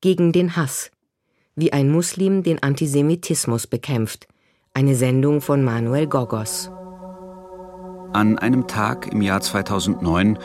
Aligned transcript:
Gegen 0.00 0.30
den 0.30 0.54
Hass. 0.54 0.92
Wie 1.56 1.72
ein 1.72 1.90
Muslim 1.90 2.44
den 2.44 2.62
Antisemitismus 2.62 3.66
bekämpft. 3.66 4.28
Eine 4.72 4.94
Sendung 4.94 5.40
von 5.40 5.64
Manuel 5.64 6.06
Gogos. 6.06 6.70
An 8.12 8.38
einem 8.38 8.68
Tag 8.68 9.12
im 9.12 9.22
Jahr 9.22 9.40
2009 9.40 10.38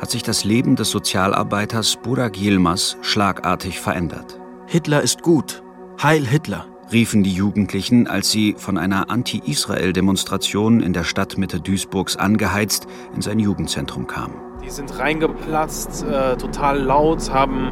hat 0.00 0.10
sich 0.10 0.24
das 0.24 0.42
Leben 0.42 0.74
des 0.74 0.90
Sozialarbeiters 0.90 1.98
Burak 2.02 2.36
Yilmaz 2.36 2.96
schlagartig 3.00 3.78
verändert. 3.78 4.40
Hitler 4.66 5.02
ist 5.02 5.22
gut. 5.22 5.62
Heil 6.02 6.26
Hitler 6.26 6.66
riefen 6.90 7.22
die 7.22 7.32
Jugendlichen, 7.32 8.08
als 8.08 8.32
sie 8.32 8.56
von 8.58 8.76
einer 8.76 9.08
Anti-Israel-Demonstration 9.08 10.80
in 10.80 10.92
der 10.92 11.04
Stadtmitte 11.04 11.60
Duisburgs 11.60 12.16
angeheizt 12.16 12.88
in 13.14 13.22
sein 13.22 13.38
Jugendzentrum 13.38 14.08
kamen. 14.08 14.45
Die 14.66 14.70
sind 14.72 14.98
reingeplatzt, 14.98 16.04
äh, 16.04 16.36
total 16.36 16.82
laut, 16.82 17.30
haben 17.30 17.70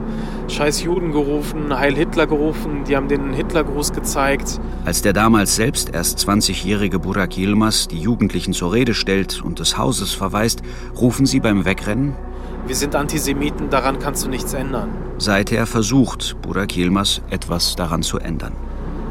Scheiß 0.49 0.83
Juden 0.83 1.11
gerufen, 1.11 1.77
Heil 1.77 1.97
Hitler 1.97 2.29
gerufen, 2.29 2.85
die 2.87 2.97
haben 2.97 3.09
den 3.09 3.33
Hitlergruß 3.33 3.93
gezeigt. 3.93 4.61
Als 4.85 5.03
der 5.03 5.13
damals 5.13 5.57
selbst 5.57 5.93
erst 5.93 6.21
20-jährige 6.21 7.01
Burak 7.01 7.37
Yilmaz 7.37 7.89
die 7.89 7.99
Jugendlichen 7.99 8.53
zur 8.53 8.73
Rede 8.73 8.95
stellt 8.95 9.43
und 9.43 9.59
des 9.59 9.77
Hauses 9.77 10.13
verweist, 10.13 10.63
rufen 10.97 11.27
sie 11.27 11.41
beim 11.41 11.65
Wegrennen 11.65 12.15
wir 12.67 12.75
sind 12.75 12.95
Antisemiten, 12.97 13.69
daran 13.69 13.99
kannst 13.99 14.25
du 14.25 14.31
nichts 14.31 14.55
ändern. 14.55 14.89
Seither 15.19 15.67
versucht 15.67 16.41
Burak 16.41 16.75
Yilmaz 16.75 17.21
etwas 17.29 17.77
daran 17.77 18.03
zu 18.03 18.19
ändern. 18.19 18.55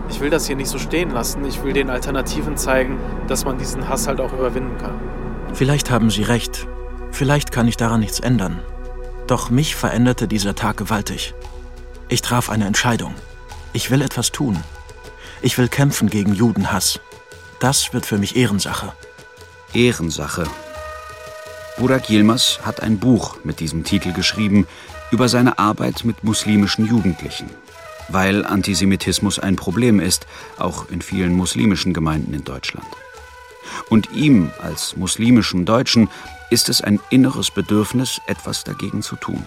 Ich 0.10 0.20
will 0.22 0.32
das 0.32 0.48
hier 0.48 0.56
nicht 0.56 0.70
so 0.70 0.80
stehen 0.80 1.12
lassen. 1.12 1.46
Ich 1.46 1.64
will 1.64 1.74
den 1.74 1.92
Alternativen 1.92 2.58
zeigen, 2.58 2.98
dass 3.28 3.46
man 3.46 3.60
diesen 3.60 3.88
Hass 3.88 4.08
halt 4.08 4.20
auch 4.20 4.34
überwinden 4.34 4.78
kann. 4.80 4.96
Vielleicht 5.54 5.92
haben 5.92 6.10
Sie 6.10 6.24
recht. 6.24 6.68
Vielleicht 7.14 7.54
kann 7.54 7.70
ich 7.70 7.78
daran 7.78 8.02
nichts 8.02 8.20
ändern. 8.20 8.60
Doch 9.28 9.50
mich 9.50 9.76
veränderte 9.76 10.28
dieser 10.28 10.56
Tag 10.56 10.76
gewaltig. 10.76 11.34
Ich 12.10 12.22
traf 12.22 12.50
eine 12.50 12.66
Entscheidung. 12.66 13.16
Ich 13.72 13.90
will 13.90 14.02
etwas 14.02 14.32
tun. 14.32 14.62
Ich 15.42 15.58
will 15.58 15.70
kämpfen 15.70 16.10
gegen 16.10 16.34
Judenhass. 16.34 17.00
Das 17.62 17.94
wird 17.94 18.06
für 18.06 18.18
mich 18.18 18.36
Ehrensache. 18.36 18.92
Ehrensache. 19.74 20.44
Burak 21.78 22.10
Yilmaz 22.10 22.60
hat 22.64 22.82
ein 22.84 23.00
Buch 23.00 23.38
mit 23.46 23.62
diesem 23.62 23.86
Titel 23.86 24.12
geschrieben 24.12 24.68
über 25.12 25.30
seine 25.30 25.58
Arbeit 25.58 26.04
mit 26.04 26.26
muslimischen 26.26 26.86
Jugendlichen 26.86 27.50
weil 28.10 28.46
Antisemitismus 28.46 29.40
ein 29.40 29.56
Problem 29.56 30.00
ist, 30.00 30.28
auch 30.58 30.90
in 30.90 31.02
vielen 31.02 31.34
muslimischen 31.34 31.94
Gemeinden 31.94 32.34
in 32.34 32.44
Deutschland. 32.44 32.88
Und 33.90 34.12
ihm 34.12 34.52
als 34.62 34.96
muslimischem 34.96 35.66
Deutschen 35.66 36.10
ist 36.54 36.70
es 36.70 36.82
ein 36.82 37.00
inneres 37.10 37.50
Bedürfnis, 37.50 38.22
etwas 38.28 38.64
dagegen 38.64 39.02
zu 39.02 39.16
tun. 39.16 39.44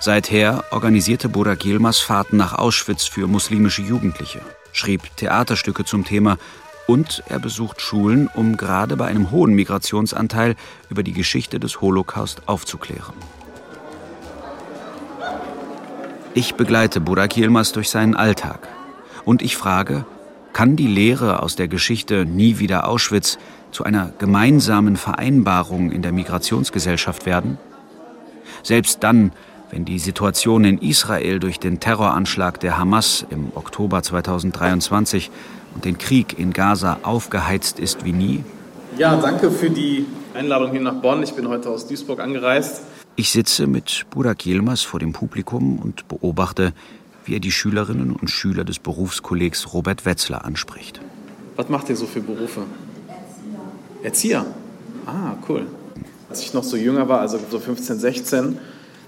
Seither 0.00 0.64
organisierte 0.72 1.28
Burak 1.28 1.64
Yilmaz 1.64 2.00
Fahrten 2.00 2.36
nach 2.36 2.52
Auschwitz 2.52 3.04
für 3.04 3.28
muslimische 3.28 3.82
Jugendliche, 3.82 4.40
schrieb 4.72 5.16
Theaterstücke 5.16 5.84
zum 5.84 6.04
Thema 6.04 6.36
und 6.88 7.22
er 7.28 7.38
besucht 7.38 7.80
Schulen, 7.80 8.28
um 8.34 8.56
gerade 8.56 8.96
bei 8.96 9.06
einem 9.06 9.30
hohen 9.30 9.54
Migrationsanteil 9.54 10.56
über 10.90 11.04
die 11.04 11.12
Geschichte 11.12 11.60
des 11.60 11.80
Holocaust 11.80 12.42
aufzuklären. 12.46 13.14
Ich 16.34 16.56
begleite 16.56 17.00
Burak 17.00 17.36
Yilmaz 17.36 17.70
durch 17.70 17.88
seinen 17.88 18.16
Alltag. 18.16 18.68
Und 19.24 19.40
ich 19.40 19.56
frage, 19.56 20.04
kann 20.54 20.76
die 20.76 20.86
Lehre 20.86 21.42
aus 21.42 21.56
der 21.56 21.68
Geschichte 21.68 22.24
Nie 22.24 22.58
wieder 22.58 22.88
Auschwitz 22.88 23.38
zu 23.72 23.84
einer 23.84 24.12
gemeinsamen 24.18 24.96
Vereinbarung 24.96 25.90
in 25.90 26.00
der 26.00 26.12
Migrationsgesellschaft 26.12 27.26
werden? 27.26 27.58
Selbst 28.62 29.02
dann, 29.02 29.32
wenn 29.70 29.84
die 29.84 29.98
Situation 29.98 30.64
in 30.64 30.78
Israel 30.78 31.40
durch 31.40 31.58
den 31.58 31.80
Terroranschlag 31.80 32.60
der 32.60 32.78
Hamas 32.78 33.26
im 33.28 33.48
Oktober 33.54 34.02
2023 34.02 35.30
und 35.74 35.84
den 35.84 35.98
Krieg 35.98 36.38
in 36.38 36.52
Gaza 36.52 37.00
aufgeheizt 37.02 37.80
ist 37.80 38.04
wie 38.04 38.12
nie? 38.12 38.44
Ja, 38.96 39.16
danke 39.16 39.50
für 39.50 39.70
die 39.70 40.06
Einladung 40.34 40.70
hier 40.70 40.80
nach 40.80 40.94
Bonn. 40.94 41.22
Ich 41.24 41.34
bin 41.34 41.48
heute 41.48 41.68
aus 41.68 41.88
Duisburg 41.88 42.20
angereist. 42.20 42.82
Ich 43.16 43.30
sitze 43.30 43.66
mit 43.66 44.06
Burak 44.10 44.46
Yilmaz 44.46 44.82
vor 44.82 45.00
dem 45.00 45.12
Publikum 45.12 45.78
und 45.78 46.06
beobachte, 46.06 46.72
wie 47.24 47.34
er 47.34 47.40
die 47.40 47.50
Schülerinnen 47.50 48.12
und 48.12 48.30
Schüler 48.30 48.64
des 48.64 48.78
Berufskollegs 48.78 49.72
Robert 49.72 50.04
Wetzler 50.04 50.44
anspricht. 50.44 51.00
Was 51.56 51.68
macht 51.68 51.88
ihr 51.88 51.96
so 51.96 52.06
für 52.06 52.20
Berufe? 52.20 52.62
Erzieher. 54.02 54.44
Ah, 55.06 55.34
cool. 55.48 55.66
Als 56.28 56.42
ich 56.42 56.52
noch 56.54 56.64
so 56.64 56.76
jünger 56.76 57.08
war, 57.08 57.20
also 57.20 57.38
so 57.50 57.58
15, 57.58 57.98
16, 57.98 58.58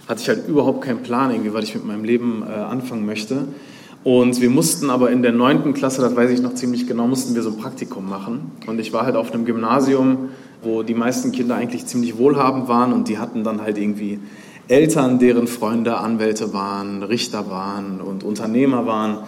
hatte 0.08 0.22
ich 0.22 0.28
halt 0.28 0.48
überhaupt 0.48 0.82
keinen 0.82 1.02
Plan, 1.02 1.30
irgendwie, 1.30 1.52
was 1.52 1.64
ich 1.64 1.74
mit 1.74 1.84
meinem 1.84 2.04
Leben 2.04 2.42
äh, 2.42 2.52
anfangen 2.52 3.04
möchte. 3.04 3.48
Und 4.04 4.40
wir 4.40 4.50
mussten 4.50 4.88
aber 4.88 5.10
in 5.10 5.22
der 5.22 5.32
neunten 5.32 5.74
Klasse, 5.74 6.00
das 6.00 6.14
weiß 6.14 6.30
ich 6.30 6.40
noch 6.40 6.54
ziemlich 6.54 6.86
genau, 6.86 7.08
mussten 7.08 7.34
wir 7.34 7.42
so 7.42 7.50
ein 7.50 7.56
Praktikum 7.56 8.08
machen. 8.08 8.52
Und 8.66 8.78
ich 8.78 8.92
war 8.92 9.04
halt 9.04 9.16
auf 9.16 9.32
einem 9.32 9.44
Gymnasium, 9.44 10.28
wo 10.62 10.84
die 10.84 10.94
meisten 10.94 11.32
Kinder 11.32 11.56
eigentlich 11.56 11.86
ziemlich 11.86 12.16
wohlhabend 12.16 12.68
waren 12.68 12.92
und 12.92 13.08
die 13.08 13.18
hatten 13.18 13.42
dann 13.42 13.60
halt 13.60 13.78
irgendwie 13.78 14.20
Eltern, 14.68 15.18
deren 15.18 15.46
Freunde 15.46 15.98
Anwälte 15.98 16.52
waren, 16.52 17.02
Richter 17.02 17.50
waren 17.50 18.00
und 18.00 18.24
Unternehmer 18.24 18.86
waren. 18.86 19.18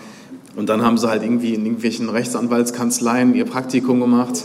Und 0.56 0.68
dann 0.68 0.82
haben 0.82 0.98
sie 0.98 1.08
halt 1.08 1.22
irgendwie 1.22 1.54
in 1.54 1.64
irgendwelchen 1.64 2.08
Rechtsanwaltskanzleien 2.08 3.34
ihr 3.34 3.44
Praktikum 3.44 4.00
gemacht. 4.00 4.42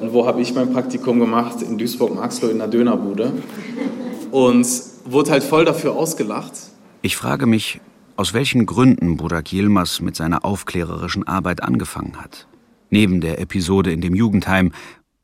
Und 0.00 0.12
wo 0.12 0.26
habe 0.26 0.40
ich 0.40 0.52
mein 0.54 0.72
Praktikum 0.72 1.20
gemacht? 1.20 1.62
In 1.62 1.78
Duisburg-Marxloh 1.78 2.48
in 2.48 2.58
der 2.58 2.66
Dönerbude. 2.66 3.32
Und 4.32 4.66
wurde 5.04 5.30
halt 5.30 5.44
voll 5.44 5.64
dafür 5.64 5.94
ausgelacht. 5.94 6.52
Ich 7.02 7.16
frage 7.16 7.46
mich, 7.46 7.80
aus 8.16 8.34
welchen 8.34 8.66
Gründen 8.66 9.16
Burak 9.16 9.52
Yilmaz 9.52 10.00
mit 10.00 10.16
seiner 10.16 10.44
aufklärerischen 10.44 11.26
Arbeit 11.26 11.62
angefangen 11.62 12.20
hat. 12.20 12.48
Neben 12.90 13.20
der 13.20 13.40
Episode 13.40 13.92
in 13.92 14.00
dem 14.00 14.14
Jugendheim, 14.14 14.72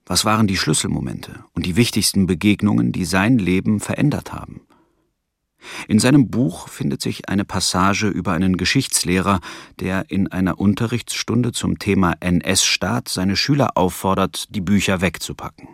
was 0.07 0.25
waren 0.25 0.47
die 0.47 0.57
Schlüsselmomente 0.57 1.45
und 1.55 1.67
die 1.67 1.77
wichtigsten 1.77 2.27
Begegnungen, 2.27 2.93
die 2.93 3.05
sein 3.05 3.39
Leben 3.39 3.81
verändert 3.81 4.33
haben? 4.33 4.61
In 5.89 5.99
seinem 5.99 6.31
Buch 6.31 6.69
findet 6.69 7.03
sich 7.03 7.29
eine 7.29 7.45
Passage 7.45 8.09
über 8.09 8.33
einen 8.33 8.57
Geschichtslehrer, 8.57 9.41
der 9.81 10.11
in 10.11 10.29
einer 10.29 10.59
Unterrichtsstunde 10.59 11.53
zum 11.53 11.79
Thema 11.79 12.15
NS-Staat 12.21 13.09
seine 13.09 13.37
Schüler 13.37 13.77
auffordert, 13.77 14.55
die 14.55 14.61
Bücher 14.61 15.01
wegzupacken. 15.01 15.69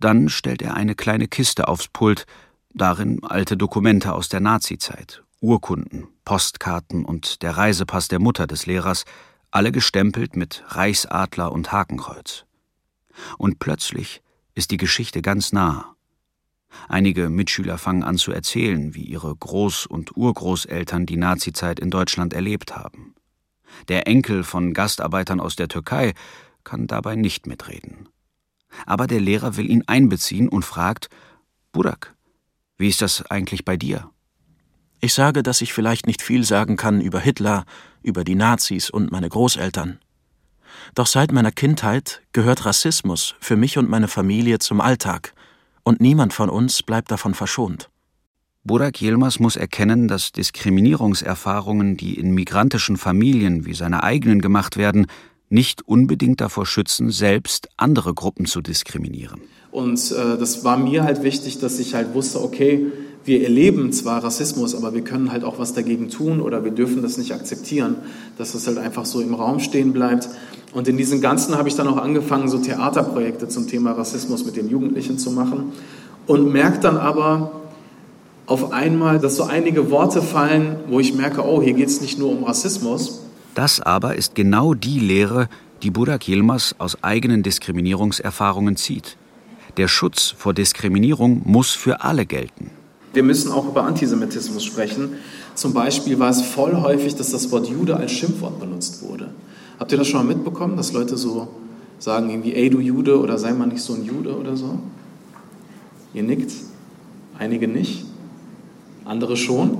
Dann 0.00 0.28
stellt 0.28 0.62
er 0.62 0.74
eine 0.74 0.94
kleine 0.94 1.28
Kiste 1.28 1.68
aufs 1.68 1.88
Pult, 1.88 2.26
darin 2.72 3.22
alte 3.24 3.56
Dokumente 3.56 4.12
aus 4.14 4.28
der 4.28 4.40
Nazizeit, 4.40 5.22
Urkunden, 5.40 6.08
Postkarten 6.24 7.04
und 7.04 7.42
der 7.42 7.56
Reisepass 7.56 8.08
der 8.08 8.20
Mutter 8.20 8.46
des 8.46 8.66
Lehrers, 8.66 9.04
alle 9.50 9.72
gestempelt 9.72 10.36
mit 10.36 10.62
Reichsadler 10.68 11.52
und 11.52 11.72
Hakenkreuz. 11.72 12.44
Und 13.38 13.58
plötzlich 13.58 14.22
ist 14.54 14.70
die 14.70 14.76
Geschichte 14.76 15.22
ganz 15.22 15.52
nah. 15.52 15.96
Einige 16.88 17.28
Mitschüler 17.28 17.78
fangen 17.78 18.02
an 18.02 18.18
zu 18.18 18.32
erzählen, 18.32 18.94
wie 18.94 19.02
ihre 19.02 19.32
Groß- 19.32 19.86
und 19.86 20.16
Urgroßeltern 20.16 21.06
die 21.06 21.16
Nazizeit 21.16 21.80
in 21.80 21.90
Deutschland 21.90 22.32
erlebt 22.32 22.76
haben. 22.76 23.14
Der 23.88 24.06
Enkel 24.06 24.44
von 24.44 24.74
Gastarbeitern 24.74 25.40
aus 25.40 25.56
der 25.56 25.68
Türkei 25.68 26.14
kann 26.64 26.86
dabei 26.86 27.16
nicht 27.16 27.46
mitreden. 27.46 28.08
Aber 28.86 29.06
der 29.06 29.20
Lehrer 29.20 29.56
will 29.56 29.70
ihn 29.70 29.84
einbeziehen 29.86 30.48
und 30.48 30.64
fragt, 30.64 31.08
Burak, 31.72 32.14
wie 32.76 32.88
ist 32.88 33.02
das 33.02 33.24
eigentlich 33.30 33.64
bei 33.64 33.76
dir? 33.76 34.10
Ich 35.00 35.14
sage, 35.14 35.42
dass 35.42 35.60
ich 35.60 35.72
vielleicht 35.72 36.06
nicht 36.06 36.22
viel 36.22 36.44
sagen 36.44 36.76
kann 36.76 37.00
über 37.00 37.20
Hitler, 37.20 37.64
über 38.02 38.24
die 38.24 38.34
Nazis 38.34 38.90
und 38.90 39.12
meine 39.12 39.28
Großeltern. 39.28 40.00
Doch 40.94 41.06
seit 41.06 41.32
meiner 41.32 41.52
Kindheit 41.52 42.22
gehört 42.32 42.64
Rassismus 42.64 43.34
für 43.40 43.56
mich 43.56 43.78
und 43.78 43.88
meine 43.88 44.08
Familie 44.08 44.58
zum 44.58 44.80
Alltag, 44.80 45.34
und 45.82 46.00
niemand 46.00 46.32
von 46.32 46.48
uns 46.48 46.82
bleibt 46.82 47.10
davon 47.10 47.34
verschont. 47.34 47.90
Burak 48.64 49.00
Yilmaz 49.00 49.38
muss 49.38 49.56
erkennen, 49.56 50.08
dass 50.08 50.32
Diskriminierungserfahrungen, 50.32 51.96
die 51.96 52.18
in 52.18 52.32
migrantischen 52.32 52.96
Familien 52.96 53.64
wie 53.64 53.74
seine 53.74 54.02
eigenen 54.02 54.40
gemacht 54.42 54.76
werden, 54.76 55.06
nicht 55.48 55.82
unbedingt 55.88 56.40
davor 56.40 56.66
schützen, 56.66 57.10
selbst 57.10 57.68
andere 57.76 58.12
Gruppen 58.12 58.46
zu 58.46 58.60
diskriminieren. 58.60 59.40
Und 59.70 60.12
äh, 60.12 60.36
das 60.38 60.64
war 60.64 60.76
mir 60.76 61.04
halt 61.04 61.22
wichtig, 61.22 61.58
dass 61.58 61.78
ich 61.78 61.94
halt 61.94 62.14
wusste, 62.14 62.42
okay, 62.42 62.86
wir 63.28 63.44
erleben 63.44 63.92
zwar 63.92 64.24
Rassismus, 64.24 64.74
aber 64.74 64.94
wir 64.94 65.02
können 65.02 65.30
halt 65.30 65.44
auch 65.44 65.58
was 65.58 65.74
dagegen 65.74 66.08
tun 66.08 66.40
oder 66.40 66.64
wir 66.64 66.72
dürfen 66.72 67.02
das 67.02 67.18
nicht 67.18 67.32
akzeptieren, 67.32 67.96
dass 68.36 68.52
das 68.52 68.66
halt 68.66 68.78
einfach 68.78 69.04
so 69.04 69.20
im 69.20 69.34
Raum 69.34 69.60
stehen 69.60 69.92
bleibt. 69.92 70.28
Und 70.72 70.88
in 70.88 70.96
diesem 70.96 71.20
Ganzen 71.20 71.56
habe 71.56 71.68
ich 71.68 71.76
dann 71.76 71.86
auch 71.86 71.98
angefangen, 71.98 72.48
so 72.48 72.58
Theaterprojekte 72.58 73.48
zum 73.48 73.68
Thema 73.68 73.92
Rassismus 73.92 74.44
mit 74.44 74.56
den 74.56 74.68
Jugendlichen 74.68 75.18
zu 75.18 75.30
machen 75.30 75.72
und 76.26 76.52
merke 76.52 76.80
dann 76.80 76.96
aber 76.96 77.52
auf 78.46 78.72
einmal, 78.72 79.18
dass 79.18 79.36
so 79.36 79.44
einige 79.44 79.90
Worte 79.90 80.22
fallen, 80.22 80.76
wo 80.88 80.98
ich 80.98 81.14
merke, 81.14 81.44
oh, 81.44 81.62
hier 81.62 81.74
geht 81.74 81.88
es 81.88 82.00
nicht 82.00 82.18
nur 82.18 82.30
um 82.30 82.44
Rassismus. 82.44 83.20
Das 83.54 83.80
aber 83.80 84.16
ist 84.16 84.34
genau 84.34 84.74
die 84.74 85.00
Lehre, 85.00 85.48
die 85.82 85.90
Burak 85.90 86.26
Yilmaz 86.26 86.74
aus 86.78 87.02
eigenen 87.02 87.42
Diskriminierungserfahrungen 87.42 88.76
zieht. 88.76 89.16
Der 89.76 89.86
Schutz 89.86 90.34
vor 90.36 90.54
Diskriminierung 90.54 91.42
muss 91.44 91.72
für 91.72 92.02
alle 92.02 92.26
gelten. 92.26 92.70
Wir 93.12 93.22
müssen 93.22 93.50
auch 93.52 93.66
über 93.68 93.84
Antisemitismus 93.84 94.64
sprechen. 94.64 95.14
zum 95.54 95.72
Beispiel 95.72 96.18
war 96.18 96.30
es 96.30 96.42
voll 96.42 96.76
häufig, 96.76 97.16
dass 97.16 97.30
das 97.30 97.50
Wort 97.50 97.68
Jude 97.68 97.96
als 97.96 98.12
Schimpfwort 98.12 98.60
benutzt 98.60 99.02
wurde. 99.02 99.30
Habt 99.78 99.92
ihr 99.92 99.98
das 99.98 100.08
schon 100.08 100.26
mal 100.26 100.34
mitbekommen, 100.34 100.76
dass 100.76 100.92
Leute 100.92 101.16
so 101.16 101.48
sagen 101.98 102.30
irgendwie, 102.30 102.54
ey 102.54 102.70
du 102.70 102.80
Jude 102.80 103.18
oder 103.18 103.38
sei 103.38 103.52
mal 103.52 103.66
nicht 103.66 103.82
so 103.82 103.94
ein 103.94 104.04
Jude 104.04 104.36
oder 104.36 104.56
so? 104.56 104.78
Ihr 106.14 106.22
nickt, 106.22 106.52
einige 107.38 107.68
nicht, 107.68 108.04
andere 109.04 109.36
schon. 109.36 109.78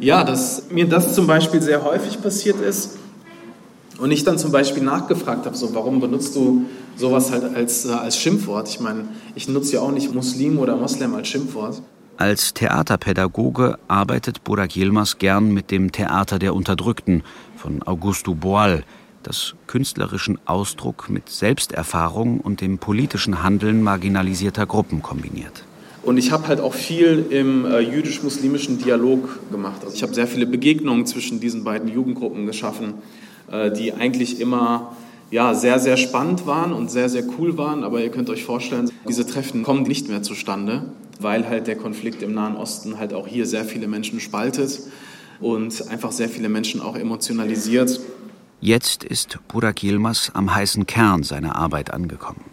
Ja, 0.00 0.22
dass 0.22 0.70
mir 0.70 0.88
das 0.88 1.14
zum 1.14 1.26
Beispiel 1.26 1.60
sehr 1.60 1.84
häufig 1.84 2.22
passiert 2.22 2.60
ist 2.60 2.98
und 3.98 4.12
ich 4.12 4.22
dann 4.22 4.38
zum 4.38 4.52
Beispiel 4.52 4.82
nachgefragt 4.82 5.44
habe, 5.46 5.56
so, 5.56 5.74
warum 5.74 6.00
benutzt 6.00 6.36
du 6.36 6.66
sowas 6.96 7.32
halt 7.32 7.44
als, 7.54 7.84
äh, 7.84 7.90
als 7.90 8.16
Schimpfwort? 8.16 8.68
Ich 8.68 8.80
meine, 8.80 9.08
ich 9.34 9.48
nutze 9.48 9.74
ja 9.74 9.80
auch 9.80 9.90
nicht 9.90 10.14
Muslim 10.14 10.58
oder 10.58 10.76
Moslem 10.76 11.14
als 11.14 11.28
Schimpfwort. 11.28 11.82
Als 12.18 12.52
Theaterpädagoge 12.52 13.78
arbeitet 13.86 14.42
Burak 14.42 14.74
Yilmaz 14.74 15.18
gern 15.18 15.52
mit 15.52 15.70
dem 15.70 15.92
Theater 15.92 16.40
der 16.40 16.52
Unterdrückten 16.52 17.22
von 17.56 17.84
Augusto 17.84 18.34
Boal, 18.34 18.82
das 19.22 19.54
künstlerischen 19.68 20.36
Ausdruck 20.44 21.08
mit 21.10 21.28
Selbsterfahrung 21.28 22.40
und 22.40 22.60
dem 22.60 22.78
politischen 22.78 23.44
Handeln 23.44 23.82
marginalisierter 23.84 24.66
Gruppen 24.66 25.00
kombiniert. 25.00 25.62
Und 26.02 26.18
ich 26.18 26.32
habe 26.32 26.48
halt 26.48 26.58
auch 26.58 26.74
viel 26.74 27.24
im 27.30 27.64
äh, 27.64 27.78
jüdisch-muslimischen 27.78 28.78
Dialog 28.78 29.38
gemacht. 29.52 29.84
Also 29.84 29.94
ich 29.94 30.02
habe 30.02 30.12
sehr 30.12 30.26
viele 30.26 30.46
Begegnungen 30.46 31.06
zwischen 31.06 31.38
diesen 31.38 31.62
beiden 31.62 31.88
Jugendgruppen 31.88 32.46
geschaffen, 32.46 32.94
äh, 33.48 33.70
die 33.70 33.92
eigentlich 33.92 34.40
immer 34.40 34.96
ja, 35.30 35.54
sehr, 35.54 35.78
sehr 35.78 35.96
spannend 35.96 36.48
waren 36.48 36.72
und 36.72 36.90
sehr, 36.90 37.08
sehr 37.08 37.22
cool 37.38 37.56
waren. 37.58 37.84
Aber 37.84 38.00
ihr 38.00 38.10
könnt 38.10 38.28
euch 38.28 38.42
vorstellen, 38.42 38.90
diese 39.08 39.24
Treffen 39.24 39.62
kommen 39.62 39.84
nicht 39.84 40.08
mehr 40.08 40.24
zustande, 40.24 40.82
weil 41.18 41.48
halt 41.48 41.66
der 41.66 41.76
Konflikt 41.76 42.22
im 42.22 42.34
Nahen 42.34 42.56
Osten 42.56 42.98
halt 42.98 43.12
auch 43.12 43.26
hier 43.26 43.46
sehr 43.46 43.64
viele 43.64 43.88
Menschen 43.88 44.20
spaltet 44.20 44.80
und 45.40 45.88
einfach 45.88 46.12
sehr 46.12 46.28
viele 46.28 46.48
Menschen 46.48 46.80
auch 46.80 46.96
emotionalisiert. 46.96 48.00
Jetzt 48.60 49.04
ist 49.04 49.38
Burak 49.48 49.82
Yilmaz 49.82 50.32
am 50.34 50.54
heißen 50.54 50.86
Kern 50.86 51.22
seiner 51.22 51.56
Arbeit 51.56 51.92
angekommen. 51.92 52.44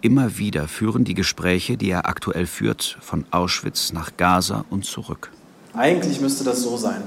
Immer 0.00 0.38
wieder 0.38 0.68
führen 0.68 1.04
die 1.04 1.14
Gespräche, 1.14 1.76
die 1.76 1.90
er 1.90 2.08
aktuell 2.08 2.46
führt, 2.46 2.98
von 3.00 3.24
Auschwitz 3.30 3.92
nach 3.92 4.16
Gaza 4.16 4.64
und 4.70 4.84
zurück. 4.84 5.30
Eigentlich 5.74 6.20
müsste 6.20 6.44
das 6.44 6.62
so 6.62 6.76
sein, 6.76 7.02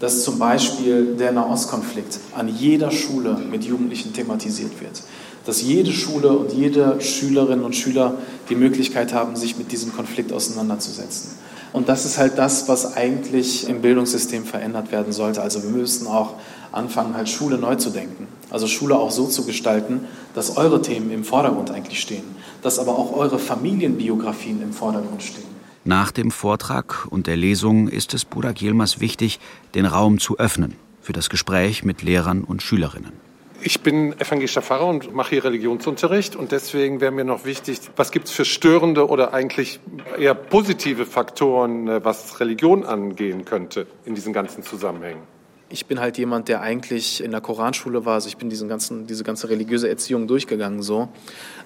dass 0.00 0.24
zum 0.24 0.38
Beispiel 0.38 1.16
der 1.18 1.32
Nahostkonflikt 1.32 2.18
an 2.34 2.48
jeder 2.48 2.90
Schule 2.90 3.36
mit 3.50 3.64
Jugendlichen 3.64 4.12
thematisiert 4.12 4.80
wird. 4.80 5.02
Dass 5.46 5.62
jede 5.62 5.92
Schule 5.92 6.30
und 6.30 6.52
jede 6.52 7.00
Schülerin 7.00 7.62
und 7.62 7.76
Schüler 7.76 8.14
die 8.48 8.54
Möglichkeit 8.54 9.12
haben, 9.12 9.36
sich 9.36 9.58
mit 9.58 9.72
diesem 9.72 9.94
Konflikt 9.94 10.32
auseinanderzusetzen. 10.32 11.30
Und 11.72 11.88
das 11.88 12.04
ist 12.04 12.18
halt 12.18 12.38
das, 12.38 12.68
was 12.68 12.96
eigentlich 12.96 13.68
im 13.68 13.82
Bildungssystem 13.82 14.44
verändert 14.44 14.92
werden 14.92 15.12
sollte. 15.12 15.42
Also 15.42 15.62
wir 15.62 15.70
müssen 15.70 16.06
auch 16.06 16.34
anfangen, 16.70 17.14
halt 17.16 17.28
Schule 17.28 17.58
neu 17.58 17.74
zu 17.74 17.90
denken. 17.90 18.28
Also 18.50 18.66
Schule 18.68 18.96
auch 18.96 19.10
so 19.10 19.26
zu 19.26 19.44
gestalten, 19.44 20.06
dass 20.34 20.56
eure 20.56 20.82
Themen 20.82 21.10
im 21.10 21.24
Vordergrund 21.24 21.70
eigentlich 21.70 22.00
stehen, 22.00 22.24
dass 22.62 22.78
aber 22.78 22.96
auch 22.96 23.16
eure 23.16 23.38
Familienbiografien 23.38 24.62
im 24.62 24.72
Vordergrund 24.72 25.22
stehen. 25.22 25.53
Nach 25.86 26.10
dem 26.10 26.30
Vortrag 26.30 27.06
und 27.10 27.26
der 27.26 27.36
Lesung 27.36 27.88
ist 27.88 28.14
es 28.14 28.24
Burak 28.24 28.62
Yilmaz 28.62 29.00
wichtig, 29.00 29.38
den 29.74 29.84
Raum 29.84 30.18
zu 30.18 30.38
öffnen 30.38 30.76
für 31.02 31.12
das 31.12 31.28
Gespräch 31.28 31.84
mit 31.84 32.00
Lehrern 32.00 32.42
und 32.42 32.62
Schülerinnen. 32.62 33.12
Ich 33.60 33.82
bin 33.82 34.18
evangelischer 34.18 34.62
Pfarrer 34.62 34.86
und 34.86 35.14
mache 35.14 35.30
hier 35.30 35.44
Religionsunterricht 35.44 36.36
und 36.36 36.52
deswegen 36.52 37.02
wäre 37.02 37.12
mir 37.12 37.24
noch 37.24 37.44
wichtig, 37.44 37.80
was 37.96 38.12
gibt 38.12 38.28
es 38.28 38.32
für 38.32 38.46
störende 38.46 39.08
oder 39.08 39.34
eigentlich 39.34 39.78
eher 40.18 40.34
positive 40.34 41.04
Faktoren, 41.04 41.86
äh, 41.88 42.04
was 42.04 42.40
Religion 42.40 42.84
angehen 42.84 43.44
könnte 43.44 43.86
in 44.06 44.14
diesen 44.14 44.32
ganzen 44.32 44.62
Zusammenhängen? 44.62 45.22
Ich 45.70 45.86
bin 45.86 45.98
halt 45.98 46.18
jemand, 46.18 46.48
der 46.48 46.60
eigentlich 46.60 47.24
in 47.24 47.30
der 47.30 47.40
Koranschule 47.40 48.04
war, 48.04 48.14
also 48.14 48.28
ich 48.28 48.36
bin 48.36 48.50
diesen 48.50 48.68
ganzen, 48.68 49.06
diese 49.06 49.24
ganze 49.24 49.48
religiöse 49.48 49.88
Erziehung 49.88 50.28
durchgegangen 50.28 50.82
so. 50.82 51.08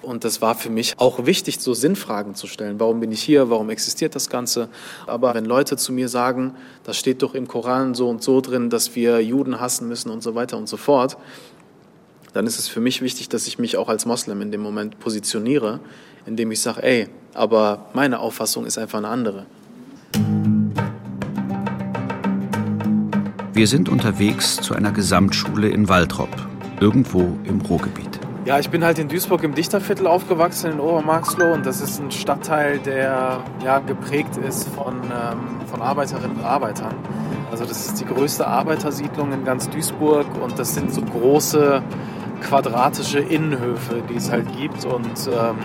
Und 0.01 0.23
das 0.23 0.41
war 0.41 0.55
für 0.55 0.69
mich 0.69 0.95
auch 0.97 1.25
wichtig, 1.25 1.59
so 1.59 1.73
Sinnfragen 1.73 2.33
zu 2.33 2.47
stellen. 2.47 2.79
Warum 2.79 3.01
bin 3.01 3.11
ich 3.11 3.21
hier? 3.21 3.49
Warum 3.49 3.69
existiert 3.69 4.15
das 4.15 4.29
Ganze? 4.29 4.69
Aber 5.05 5.35
wenn 5.35 5.45
Leute 5.45 5.75
zu 5.77 5.91
mir 5.91 6.07
sagen, 6.07 6.55
das 6.85 6.97
steht 6.97 7.21
doch 7.21 7.35
im 7.35 7.47
Koran 7.47 7.93
so 7.93 8.09
und 8.09 8.23
so 8.23 8.41
drin, 8.41 8.69
dass 8.69 8.95
wir 8.95 9.19
Juden 9.19 9.59
hassen 9.59 9.87
müssen 9.87 10.09
und 10.09 10.23
so 10.23 10.33
weiter 10.33 10.57
und 10.57 10.69
so 10.69 10.77
fort, 10.77 11.17
dann 12.33 12.47
ist 12.47 12.59
es 12.59 12.67
für 12.67 12.79
mich 12.79 13.01
wichtig, 13.01 13.29
dass 13.29 13.47
ich 13.47 13.59
mich 13.59 13.77
auch 13.77 13.89
als 13.89 14.05
Moslem 14.05 14.41
in 14.41 14.51
dem 14.51 14.61
Moment 14.61 14.99
positioniere, 14.99 15.79
indem 16.25 16.51
ich 16.51 16.61
sage, 16.61 16.83
ey, 16.83 17.07
aber 17.33 17.89
meine 17.93 18.19
Auffassung 18.19 18.65
ist 18.65 18.77
einfach 18.77 18.99
eine 18.99 19.07
andere. 19.07 19.45
Wir 23.51 23.65
sind 23.65 23.89
unterwegs 23.89 24.57
zu 24.57 24.75
einer 24.75 24.91
Gesamtschule 24.91 25.69
in 25.69 25.89
Waltrop, 25.89 26.29
irgendwo 26.79 27.35
im 27.45 27.59
Ruhrgebiet. 27.61 28.19
Ja, 28.45 28.59
ich 28.59 28.69
bin 28.69 28.83
halt 28.83 28.99
in 28.99 29.07
Duisburg 29.07 29.43
im 29.43 29.55
Dichterviertel 29.55 30.05
aufgewachsen, 30.07 30.71
in 30.71 30.79
Obermarxloh. 30.79 31.53
Und 31.53 31.65
das 31.65 31.81
ist 31.81 31.99
ein 31.99 32.11
Stadtteil, 32.11 32.79
der 32.79 33.43
ja, 33.65 33.79
geprägt 33.79 34.37
ist 34.37 34.69
von, 34.69 34.95
ähm, 34.95 35.67
von 35.67 35.81
Arbeiterinnen 35.81 36.37
und 36.37 36.43
Arbeitern. 36.43 36.93
Also 37.51 37.65
das 37.65 37.87
ist 37.87 37.99
die 37.99 38.05
größte 38.05 38.47
Arbeitersiedlung 38.47 39.33
in 39.33 39.43
ganz 39.43 39.67
Duisburg. 39.69 40.27
Und 40.41 40.57
das 40.59 40.75
sind 40.75 40.93
so 40.93 41.01
große 41.01 41.81
quadratische 42.41 43.19
Innenhöfe, 43.19 44.03
die 44.09 44.15
es 44.15 44.31
halt 44.31 44.47
gibt. 44.55 44.85
Und 44.85 45.27
ähm, 45.27 45.57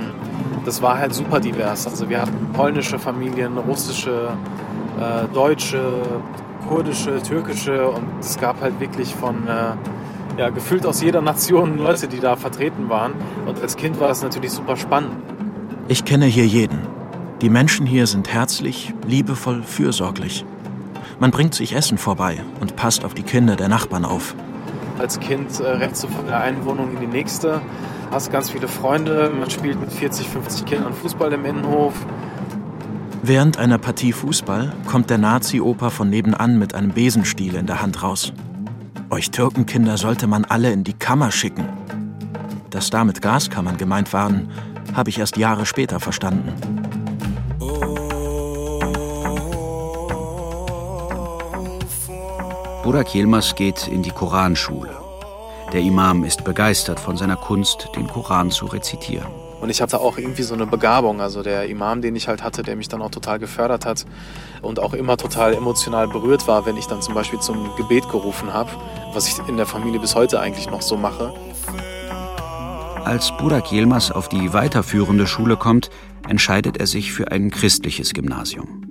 das 0.64 0.80
war 0.80 0.98
halt 0.98 1.14
super 1.14 1.38
divers. 1.38 1.87
Also 1.87 2.08
wir 2.08 2.22
hatten 2.22 2.50
polnische 2.54 2.98
Familien, 2.98 3.58
russische, 3.58 4.30
äh, 4.98 5.32
deutsche, 5.32 6.02
kurdische, 6.69 7.22
türkische 7.22 7.88
und 7.88 8.05
es 8.20 8.38
gab 8.38 8.61
halt 8.61 8.78
wirklich 8.81 9.14
von 9.14 9.46
äh, 9.46 10.40
ja, 10.40 10.50
gefühlt 10.50 10.87
aus 10.87 11.02
jeder 11.02 11.22
Nation 11.22 11.78
Leute, 11.78 12.08
die 12.08 12.20
da 12.20 12.37
vertreten 12.37 12.88
waren. 12.88 13.12
Und 13.46 13.61
als 13.61 13.76
Kind 13.76 14.00
war 14.00 14.08
das 14.08 14.22
natürlich 14.22 14.50
super 14.50 14.76
spannend. 14.76 15.12
Ich 15.88 16.05
kenne 16.05 16.26
hier 16.26 16.46
jeden. 16.46 16.78
Die 17.40 17.50
Menschen 17.50 17.87
hier 17.87 18.06
sind 18.06 18.32
herzlich, 18.32 18.94
liebevoll, 19.06 19.62
fürsorglich. 19.62 20.44
Man 21.20 21.31
bringt 21.31 21.55
sich 21.55 21.75
Essen 21.75 21.99
vorbei 21.99 22.43
und 22.61 22.76
passt 22.76 23.05
auf 23.05 23.14
die 23.14 23.22
Kinder 23.22 23.56
der 23.56 23.69
Nachbarn 23.69 24.05
auf 24.05 24.34
als 24.99 25.20
Kind 25.20 25.61
äh, 25.61 25.69
rennst 25.69 26.05
du 26.05 26.08
von 26.08 26.26
der 26.26 26.40
einen 26.40 26.64
Wohnung 26.64 26.93
in 26.94 27.00
die 27.00 27.06
nächste, 27.06 27.61
hast 28.11 28.32
ganz 28.32 28.50
viele 28.50 28.69
Freunde, 28.69 29.31
man 29.38 29.50
spielt 29.50 29.81
mit 29.81 29.93
40, 29.93 30.28
50 30.28 30.64
Kindern 30.64 30.93
Fußball 30.93 31.32
im 31.32 31.44
Innenhof. 31.44 31.94
Während 33.26 33.56
einer 33.56 33.79
Partie 33.79 34.12
Fußball 34.12 34.71
kommt 34.87 35.09
der 35.09 35.17
Nazi-Opa 35.17 35.88
von 35.88 36.11
nebenan 36.11 36.59
mit 36.59 36.75
einem 36.75 36.91
Besenstiel 36.91 37.55
in 37.55 37.65
der 37.65 37.81
Hand 37.81 38.03
raus. 38.03 38.35
Euch 39.09 39.31
Türkenkinder 39.31 39.97
sollte 39.97 40.26
man 40.26 40.45
alle 40.45 40.71
in 40.71 40.85
die 40.85 40.93
Kammer 40.93 41.33
schicken. 41.33 41.66
Dass 42.69 42.90
da 42.90 43.02
mit 43.02 43.23
Gaskammern 43.23 43.78
gemeint 43.78 44.12
waren, 44.12 44.50
habe 44.93 45.09
ich 45.09 45.19
erst 45.19 45.38
Jahre 45.38 45.64
später 45.64 46.00
verstanden. 46.00 46.52
Burak 52.83 53.14
Yilmaz 53.14 53.54
geht 53.54 53.88
in 53.88 54.02
die 54.02 54.11
Koranschule. 54.11 54.95
Der 55.73 55.81
Imam 55.81 56.25
ist 56.25 56.45
begeistert 56.45 57.00
von 57.00 57.16
seiner 57.16 57.37
Kunst, 57.37 57.88
den 57.97 58.07
Koran 58.07 58.50
zu 58.50 58.66
rezitieren. 58.66 59.43
Und 59.64 59.71
ich 59.71 59.80
hatte 59.80 59.99
auch 59.99 60.18
irgendwie 60.18 60.42
so 60.42 60.52
eine 60.52 60.66
Begabung. 60.66 61.23
Also 61.23 61.42
der 61.42 61.71
Imam, 61.71 62.02
den 62.02 62.14
ich 62.16 62.28
halt 62.28 62.44
hatte, 62.44 62.62
der 62.62 62.76
mich 62.76 62.88
dann 62.88 63.00
auch 63.00 63.11
total 63.11 63.38
gefördert 63.38 63.87
hat 63.87 64.04
und 64.61 64.78
auch 64.78 64.92
immer 64.92 65.16
total 65.16 65.54
emotional 65.54 66.06
berührt 66.06 66.47
war, 66.47 66.66
wenn 66.66 66.76
ich 66.76 66.85
dann 66.85 67.00
zum 67.00 67.14
Beispiel 67.14 67.38
zum 67.38 67.75
Gebet 67.75 68.06
gerufen 68.11 68.52
habe, 68.52 68.71
was 69.14 69.26
ich 69.26 69.38
in 69.49 69.56
der 69.56 69.64
Familie 69.64 70.00
bis 70.00 70.14
heute 70.14 70.38
eigentlich 70.38 70.68
noch 70.71 70.83
so 70.83 70.99
mache. 70.99 71.33
Als 73.06 73.35
Burak 73.38 73.73
Yilmaz 73.73 74.11
auf 74.11 74.28
die 74.28 74.52
weiterführende 74.52 75.26
Schule 75.26 75.56
kommt, 75.56 75.88
entscheidet 76.28 76.76
er 76.76 76.87
sich 76.87 77.14
für 77.14 77.33
ein 77.33 77.50
christliches 77.50 78.12
Gymnasium. 78.12 78.85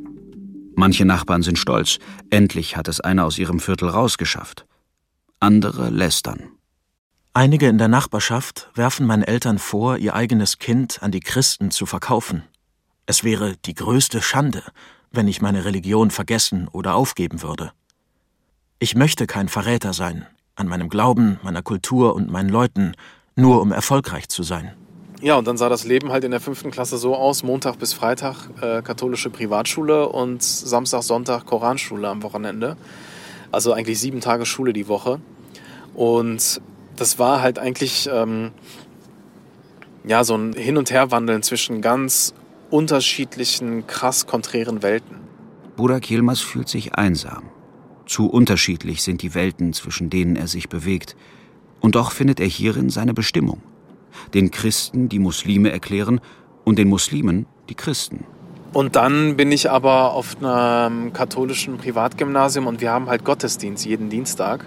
Manche 0.75 1.05
Nachbarn 1.05 1.43
sind 1.43 1.59
stolz, 1.59 1.99
endlich 2.31 2.77
hat 2.77 2.87
es 2.87 2.99
einer 2.99 3.25
aus 3.25 3.37
ihrem 3.37 3.59
Viertel 3.59 3.89
rausgeschafft. 3.89 4.65
Andere 5.39 5.91
lästern. 5.91 6.49
Einige 7.35 7.67
in 7.67 7.79
der 7.79 7.87
Nachbarschaft 7.87 8.69
werfen 8.75 9.07
meinen 9.07 9.23
Eltern 9.23 9.57
vor, 9.57 9.97
ihr 9.97 10.13
eigenes 10.13 10.59
Kind 10.59 11.01
an 11.01 11.09
die 11.09 11.19
Christen 11.19 11.71
zu 11.71 11.87
verkaufen. 11.87 12.43
Es 13.07 13.23
wäre 13.23 13.55
die 13.65 13.73
größte 13.73 14.21
Schande, 14.21 14.61
wenn 15.09 15.27
ich 15.27 15.41
meine 15.41 15.65
Religion 15.65 16.11
vergessen 16.11 16.67
oder 16.71 16.93
aufgeben 16.93 17.41
würde. 17.41 17.71
Ich 18.77 18.93
möchte 18.93 19.25
kein 19.25 19.49
Verräter 19.49 19.93
sein, 19.93 20.27
an 20.55 20.67
meinem 20.67 20.89
Glauben, 20.89 21.39
meiner 21.41 21.63
Kultur 21.63 22.13
und 22.13 22.29
meinen 22.29 22.49
Leuten, 22.49 22.93
nur 23.35 23.63
um 23.63 23.71
erfolgreich 23.71 24.29
zu 24.29 24.43
sein. 24.43 24.75
Ja, 25.19 25.35
und 25.35 25.47
dann 25.47 25.57
sah 25.57 25.69
das 25.69 25.85
Leben 25.85 26.11
halt 26.11 26.23
in 26.25 26.31
der 26.31 26.39
fünften 26.39 26.69
Klasse 26.69 26.99
so 26.99 27.15
aus: 27.15 27.41
Montag 27.41 27.79
bis 27.79 27.93
Freitag 27.93 28.47
äh, 28.61 28.83
katholische 28.83 29.31
Privatschule 29.31 30.07
und 30.07 30.43
Samstag, 30.43 31.01
Sonntag 31.01 31.47
Koranschule 31.47 32.07
am 32.09 32.21
Wochenende. 32.21 32.77
Also 33.51 33.73
eigentlich 33.73 33.99
sieben 33.99 34.21
Tage 34.21 34.45
Schule 34.45 34.71
die 34.71 34.87
Woche. 34.87 35.19
Und 35.95 36.61
das 36.95 37.19
war 37.19 37.41
halt 37.41 37.59
eigentlich 37.59 38.09
ähm, 38.11 38.51
ja 40.05 40.23
so 40.23 40.35
ein 40.35 40.53
Hin- 40.53 40.77
und 40.77 40.91
Herwandeln 40.91 41.43
zwischen 41.43 41.81
ganz 41.81 42.33
unterschiedlichen, 42.69 43.87
krass 43.87 44.25
konträren 44.25 44.81
Welten. 44.81 45.17
Burak 45.75 46.09
Yilmaz 46.09 46.39
fühlt 46.39 46.69
sich 46.69 46.95
einsam. 46.95 47.43
Zu 48.05 48.29
unterschiedlich 48.29 49.01
sind 49.01 49.21
die 49.21 49.33
Welten, 49.33 49.73
zwischen 49.73 50.09
denen 50.09 50.35
er 50.35 50.47
sich 50.47 50.69
bewegt. 50.69 51.15
Und 51.79 51.95
doch 51.95 52.11
findet 52.11 52.39
er 52.39 52.47
hierin 52.47 52.89
seine 52.89 53.13
Bestimmung. 53.13 53.61
Den 54.33 54.51
Christen 54.51 55.09
die 55.09 55.19
Muslime 55.19 55.71
erklären 55.71 56.21
und 56.63 56.77
den 56.79 56.89
Muslimen 56.89 57.45
die 57.69 57.75
Christen. 57.75 58.25
Und 58.73 58.95
dann 58.95 59.37
bin 59.37 59.51
ich 59.51 59.69
aber 59.69 60.13
auf 60.13 60.35
einem 60.41 61.13
katholischen 61.13 61.77
Privatgymnasium 61.77 62.65
und 62.65 62.81
wir 62.81 62.91
haben 62.91 63.07
halt 63.07 63.23
Gottesdienst 63.23 63.85
jeden 63.85 64.09
Dienstag. 64.09 64.65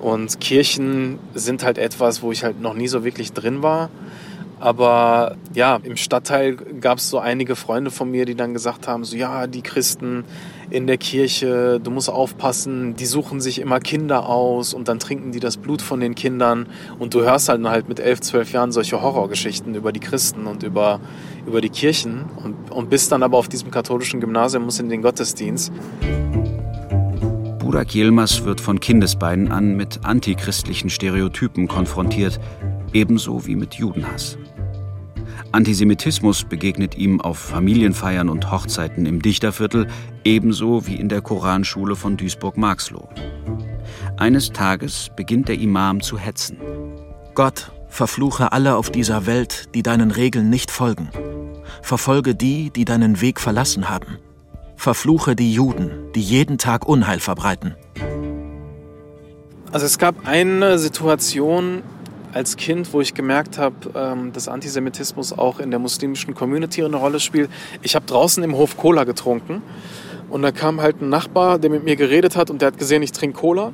Und 0.00 0.40
Kirchen 0.40 1.18
sind 1.34 1.64
halt 1.64 1.78
etwas, 1.78 2.22
wo 2.22 2.32
ich 2.32 2.44
halt 2.44 2.60
noch 2.60 2.74
nie 2.74 2.88
so 2.88 3.04
wirklich 3.04 3.32
drin 3.32 3.62
war. 3.62 3.90
Aber 4.60 5.36
ja, 5.52 5.78
im 5.82 5.96
Stadtteil 5.96 6.56
gab 6.56 6.96
es 6.96 7.10
so 7.10 7.18
einige 7.18 7.54
Freunde 7.54 7.90
von 7.90 8.10
mir, 8.10 8.24
die 8.24 8.34
dann 8.34 8.54
gesagt 8.54 8.88
haben, 8.88 9.04
so 9.04 9.14
ja, 9.14 9.46
die 9.46 9.60
Christen 9.60 10.24
in 10.70 10.86
der 10.86 10.96
Kirche, 10.96 11.80
du 11.84 11.90
musst 11.90 12.08
aufpassen, 12.08 12.96
die 12.96 13.04
suchen 13.04 13.42
sich 13.42 13.58
immer 13.60 13.78
Kinder 13.80 14.26
aus 14.26 14.72
und 14.72 14.88
dann 14.88 14.98
trinken 14.98 15.32
die 15.32 15.40
das 15.40 15.58
Blut 15.58 15.82
von 15.82 16.00
den 16.00 16.14
Kindern. 16.14 16.66
Und 16.98 17.12
du 17.12 17.22
hörst 17.22 17.50
halt, 17.50 17.62
halt 17.64 17.88
mit 17.88 18.00
elf, 18.00 18.20
zwölf 18.22 18.52
Jahren 18.52 18.72
solche 18.72 19.02
Horrorgeschichten 19.02 19.74
über 19.74 19.92
die 19.92 20.00
Christen 20.00 20.46
und 20.46 20.62
über, 20.62 21.00
über 21.46 21.60
die 21.60 21.70
Kirchen 21.70 22.24
und, 22.42 22.70
und 22.70 22.88
bist 22.88 23.12
dann 23.12 23.22
aber 23.22 23.36
auf 23.36 23.48
diesem 23.48 23.70
katholischen 23.70 24.20
Gymnasium, 24.20 24.64
musst 24.64 24.80
in 24.80 24.88
den 24.88 25.02
Gottesdienst. 25.02 25.72
Burak 27.64 27.94
Yilmaz 27.94 28.44
wird 28.44 28.60
von 28.60 28.78
Kindesbeinen 28.78 29.50
an 29.50 29.74
mit 29.74 30.04
antichristlichen 30.04 30.90
Stereotypen 30.90 31.66
konfrontiert, 31.66 32.38
ebenso 32.92 33.46
wie 33.46 33.56
mit 33.56 33.72
Judenhass. 33.76 34.36
Antisemitismus 35.50 36.44
begegnet 36.44 36.94
ihm 36.94 37.22
auf 37.22 37.38
Familienfeiern 37.38 38.28
und 38.28 38.52
Hochzeiten 38.52 39.06
im 39.06 39.22
Dichterviertel, 39.22 39.86
ebenso 40.24 40.86
wie 40.86 40.96
in 40.96 41.08
der 41.08 41.22
Koranschule 41.22 41.96
von 41.96 42.18
Duisburg-Marxloh. 42.18 43.08
Eines 44.18 44.50
Tages 44.50 45.10
beginnt 45.16 45.48
der 45.48 45.58
Imam 45.58 46.02
zu 46.02 46.18
hetzen. 46.18 46.58
Gott, 47.34 47.72
verfluche 47.88 48.52
alle 48.52 48.76
auf 48.76 48.90
dieser 48.90 49.24
Welt, 49.24 49.74
die 49.74 49.82
deinen 49.82 50.10
Regeln 50.10 50.50
nicht 50.50 50.70
folgen. 50.70 51.08
Verfolge 51.80 52.34
die, 52.34 52.68
die 52.68 52.84
deinen 52.84 53.22
Weg 53.22 53.40
verlassen 53.40 53.88
haben. 53.88 54.18
Verfluche 54.76 55.36
die 55.36 55.52
Juden, 55.52 56.12
die 56.14 56.20
jeden 56.20 56.58
Tag 56.58 56.86
Unheil 56.86 57.20
verbreiten. 57.20 57.74
Also 59.72 59.86
es 59.86 59.98
gab 59.98 60.26
eine 60.26 60.78
Situation, 60.78 61.82
als 62.32 62.56
Kind, 62.56 62.92
wo 62.92 63.00
ich 63.00 63.14
gemerkt 63.14 63.58
habe, 63.58 63.76
ähm, 63.94 64.32
dass 64.32 64.48
Antisemitismus 64.48 65.32
auch 65.32 65.60
in 65.60 65.70
der 65.70 65.78
muslimischen 65.78 66.34
Community 66.34 66.84
eine 66.84 66.96
Rolle 66.96 67.20
spielt. 67.20 67.48
Ich 67.82 67.94
habe 67.94 68.06
draußen 68.06 68.42
im 68.42 68.56
Hof 68.56 68.76
Cola 68.76 69.04
getrunken 69.04 69.62
und 70.30 70.42
da 70.42 70.50
kam 70.50 70.80
halt 70.80 71.00
ein 71.00 71.08
Nachbar, 71.08 71.58
der 71.58 71.70
mit 71.70 71.84
mir 71.84 71.96
geredet 71.96 72.36
hat 72.36 72.50
und 72.50 72.60
der 72.60 72.68
hat 72.68 72.78
gesehen, 72.78 73.02
ich 73.02 73.12
trinke 73.12 73.38
Cola. 73.38 73.72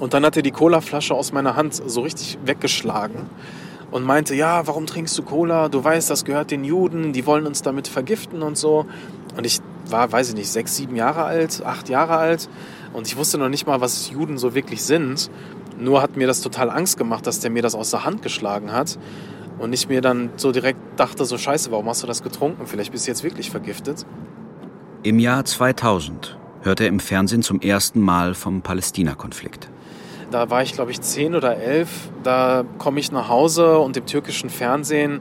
Und 0.00 0.12
dann 0.12 0.24
hat 0.24 0.36
er 0.36 0.42
die 0.42 0.50
Colaflasche 0.50 1.14
aus 1.14 1.32
meiner 1.32 1.56
Hand 1.56 1.74
so 1.74 2.02
richtig 2.02 2.36
weggeschlagen 2.44 3.20
und 3.90 4.04
meinte, 4.04 4.34
ja, 4.34 4.66
warum 4.66 4.86
trinkst 4.86 5.16
du 5.16 5.22
Cola? 5.22 5.68
Du 5.68 5.82
weißt, 5.82 6.10
das 6.10 6.24
gehört 6.24 6.50
den 6.50 6.64
Juden, 6.64 7.12
die 7.12 7.26
wollen 7.26 7.46
uns 7.46 7.62
damit 7.62 7.88
vergiften 7.88 8.42
und 8.42 8.58
so. 8.58 8.86
Und 9.36 9.44
ich 9.44 9.60
war, 9.90 10.10
weiß 10.10 10.30
ich 10.30 10.34
nicht, 10.34 10.48
sechs, 10.48 10.76
sieben 10.76 10.96
Jahre 10.96 11.24
alt, 11.24 11.62
acht 11.64 11.88
Jahre 11.88 12.16
alt 12.16 12.48
und 12.94 13.08
ich 13.08 13.16
wusste 13.16 13.38
noch 13.38 13.48
nicht 13.48 13.66
mal, 13.66 13.80
was 13.80 14.08
Juden 14.08 14.38
so 14.38 14.54
wirklich 14.54 14.82
sind. 14.84 15.28
Nur 15.78 16.00
hat 16.00 16.16
mir 16.16 16.28
das 16.28 16.40
total 16.40 16.70
Angst 16.70 16.96
gemacht, 16.96 17.26
dass 17.26 17.40
der 17.40 17.50
mir 17.50 17.60
das 17.60 17.74
aus 17.74 17.90
der 17.90 18.04
Hand 18.04 18.22
geschlagen 18.22 18.72
hat. 18.72 18.98
Und 19.58 19.72
ich 19.72 19.88
mir 19.88 20.00
dann 20.00 20.30
so 20.36 20.52
direkt 20.52 20.78
dachte, 20.96 21.24
so 21.24 21.36
scheiße, 21.36 21.72
warum 21.72 21.88
hast 21.88 22.04
du 22.04 22.06
das 22.06 22.22
getrunken? 22.22 22.66
Vielleicht 22.66 22.92
bist 22.92 23.06
du 23.06 23.10
jetzt 23.10 23.24
wirklich 23.24 23.50
vergiftet. 23.50 24.06
Im 25.02 25.18
Jahr 25.18 25.44
2000 25.44 26.38
hört 26.62 26.80
er 26.80 26.86
im 26.86 27.00
Fernsehen 27.00 27.42
zum 27.42 27.60
ersten 27.60 28.00
Mal 28.00 28.34
vom 28.34 28.62
Palästina-Konflikt. 28.62 29.68
Da 30.30 30.50
war 30.50 30.62
ich, 30.62 30.72
glaube 30.72 30.92
ich, 30.92 31.00
zehn 31.00 31.34
oder 31.34 31.56
elf. 31.56 32.10
Da 32.22 32.64
komme 32.78 33.00
ich 33.00 33.10
nach 33.10 33.28
Hause 33.28 33.78
und 33.78 33.96
im 33.96 34.06
türkischen 34.06 34.50
Fernsehen, 34.50 35.20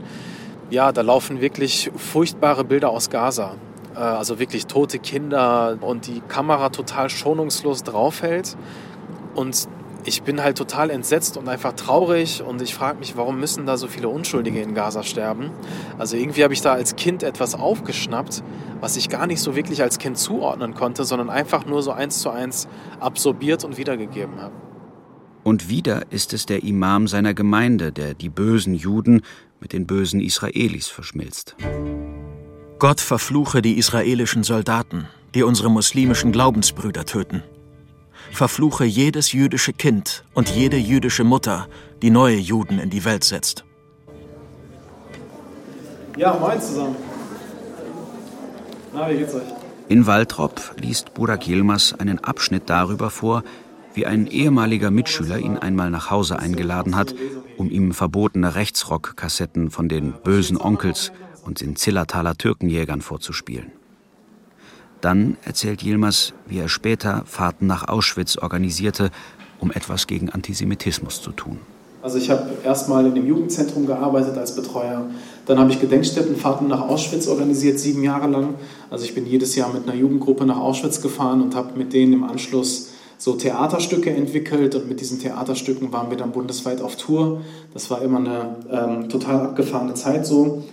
ja, 0.69 0.91
da 0.91 1.01
laufen 1.01 1.41
wirklich 1.41 1.91
furchtbare 1.95 2.63
Bilder 2.63 2.89
aus 2.89 3.09
Gaza. 3.09 3.55
Äh, 3.95 3.99
also 3.99 4.39
wirklich 4.39 4.67
tote 4.67 4.99
Kinder 4.99 5.77
und 5.81 6.07
die 6.07 6.21
Kamera 6.21 6.69
total 6.69 7.09
schonungslos 7.09 7.83
draufhält. 7.83 8.57
Und 9.35 9.67
ich 10.05 10.23
bin 10.23 10.43
halt 10.43 10.57
total 10.57 10.89
entsetzt 10.89 11.37
und 11.37 11.47
einfach 11.47 11.73
traurig 11.73 12.43
und 12.43 12.61
ich 12.61 12.75
frage 12.75 12.99
mich, 12.99 13.15
warum 13.15 13.39
müssen 13.39 13.65
da 13.65 13.77
so 13.77 13.87
viele 13.87 14.09
Unschuldige 14.09 14.61
in 14.61 14.73
Gaza 14.73 15.03
sterben? 15.03 15.51
Also 15.97 16.17
irgendwie 16.17 16.43
habe 16.43 16.53
ich 16.53 16.61
da 16.61 16.73
als 16.73 16.95
Kind 16.95 17.23
etwas 17.23 17.55
aufgeschnappt, 17.55 18.43
was 18.81 18.97
ich 18.97 19.09
gar 19.09 19.27
nicht 19.27 19.39
so 19.39 19.55
wirklich 19.55 19.81
als 19.81 19.99
Kind 19.99 20.17
zuordnen 20.17 20.73
konnte, 20.73 21.05
sondern 21.05 21.29
einfach 21.29 21.65
nur 21.65 21.81
so 21.81 21.91
eins 21.91 22.19
zu 22.19 22.29
eins 22.29 22.67
absorbiert 22.99 23.63
und 23.63 23.77
wiedergegeben 23.77 24.41
habe. 24.41 24.53
Und 25.43 25.69
wieder 25.69 26.03
ist 26.09 26.33
es 26.33 26.45
der 26.45 26.63
Imam 26.63 27.07
seiner 27.07 27.33
Gemeinde, 27.33 27.91
der 27.91 28.13
die 28.13 28.29
bösen 28.29 28.73
Juden 28.73 29.21
mit 29.59 29.73
den 29.73 29.87
bösen 29.87 30.21
Israelis 30.21 30.87
verschmilzt. 30.87 31.55
Gott 32.83 32.99
verfluche 32.99 33.61
die 33.61 33.77
israelischen 33.77 34.43
Soldaten, 34.43 35.07
die 35.33 35.43
unsere 35.43 35.71
muslimischen 35.71 36.33
Glaubensbrüder 36.33 37.05
töten 37.05 37.41
verfluche 38.33 38.83
jedes 38.83 39.31
jüdische 39.31 39.73
Kind 39.73 40.23
und 40.33 40.49
jede 40.49 40.77
jüdische 40.77 41.23
Mutter, 41.23 41.67
die 42.01 42.09
neue 42.09 42.37
Juden 42.37 42.79
in 42.79 42.89
die 42.89 43.05
Welt 43.05 43.23
setzt. 43.23 43.63
Ja, 46.17 46.33
moin 46.33 46.59
zusammen. 46.59 46.95
Na, 48.93 49.09
wie 49.09 49.17
geht's 49.17 49.33
euch? 49.33 49.43
In 49.89 50.07
Waltrop 50.07 50.75
liest 50.79 51.13
Burak 51.13 51.47
Yilmaz 51.47 51.93
einen 51.93 52.19
Abschnitt 52.19 52.63
darüber 52.67 53.09
vor, 53.09 53.43
wie 53.93 54.05
ein 54.05 54.27
ehemaliger 54.27 54.89
Mitschüler 54.91 55.37
ihn 55.37 55.57
einmal 55.57 55.89
nach 55.89 56.09
Hause 56.09 56.39
eingeladen 56.39 56.95
hat, 56.95 57.13
um 57.57 57.69
ihm 57.69 57.93
verbotene 57.93 58.55
Rechtsrock-Kassetten 58.55 59.69
von 59.69 59.89
den 59.89 60.13
bösen 60.23 60.57
Onkels 60.57 61.11
und 61.45 61.61
den 61.61 61.75
Zillertaler 61.75 62.35
Türkenjägern 62.35 63.01
vorzuspielen. 63.01 63.71
Dann 65.01 65.37
erzählt 65.43 65.83
Yilmaz, 65.83 66.33
wie 66.47 66.59
er 66.59 66.69
später 66.69 67.23
Fahrten 67.25 67.67
nach 67.67 67.87
Auschwitz 67.87 68.37
organisierte, 68.37 69.11
um 69.59 69.71
etwas 69.71 70.07
gegen 70.07 70.29
Antisemitismus 70.29 71.21
zu 71.21 71.31
tun. 71.31 71.59
Also 72.01 72.17
ich 72.17 72.29
habe 72.29 72.49
erstmal 72.65 73.05
in 73.05 73.15
dem 73.15 73.25
Jugendzentrum 73.25 73.85
gearbeitet 73.85 74.37
als 74.37 74.55
Betreuer. 74.55 75.09
Dann 75.45 75.57
habe 75.57 75.71
ich 75.71 75.79
Gedenkstättenfahrten 75.79 76.67
nach 76.67 76.81
Auschwitz 76.81 77.27
organisiert, 77.27 77.79
sieben 77.79 78.03
Jahre 78.03 78.27
lang. 78.27 78.55
Also 78.89 79.05
ich 79.05 79.15
bin 79.15 79.25
jedes 79.25 79.55
Jahr 79.55 79.71
mit 79.73 79.83
einer 79.83 79.95
Jugendgruppe 79.95 80.45
nach 80.45 80.57
Auschwitz 80.57 81.01
gefahren 81.01 81.41
und 81.41 81.55
habe 81.55 81.77
mit 81.77 81.93
denen 81.93 82.11
im 82.13 82.23
Anschluss 82.25 82.89
so 83.17 83.33
Theaterstücke 83.33 84.09
entwickelt 84.09 84.75
und 84.75 84.89
mit 84.89 84.99
diesen 84.99 85.19
Theaterstücken 85.19 85.93
waren 85.93 86.09
wir 86.09 86.17
dann 86.17 86.33
bundesweit 86.33 86.81
auf 86.81 86.97
Tour. 86.97 87.41
Das 87.73 87.89
war 87.89 88.01
immer 88.01 88.19
eine 88.19 88.55
ähm, 88.69 89.09
total 89.09 89.39
abgefahrene 89.39 89.93
Zeit 89.93 90.25
so. 90.25 90.63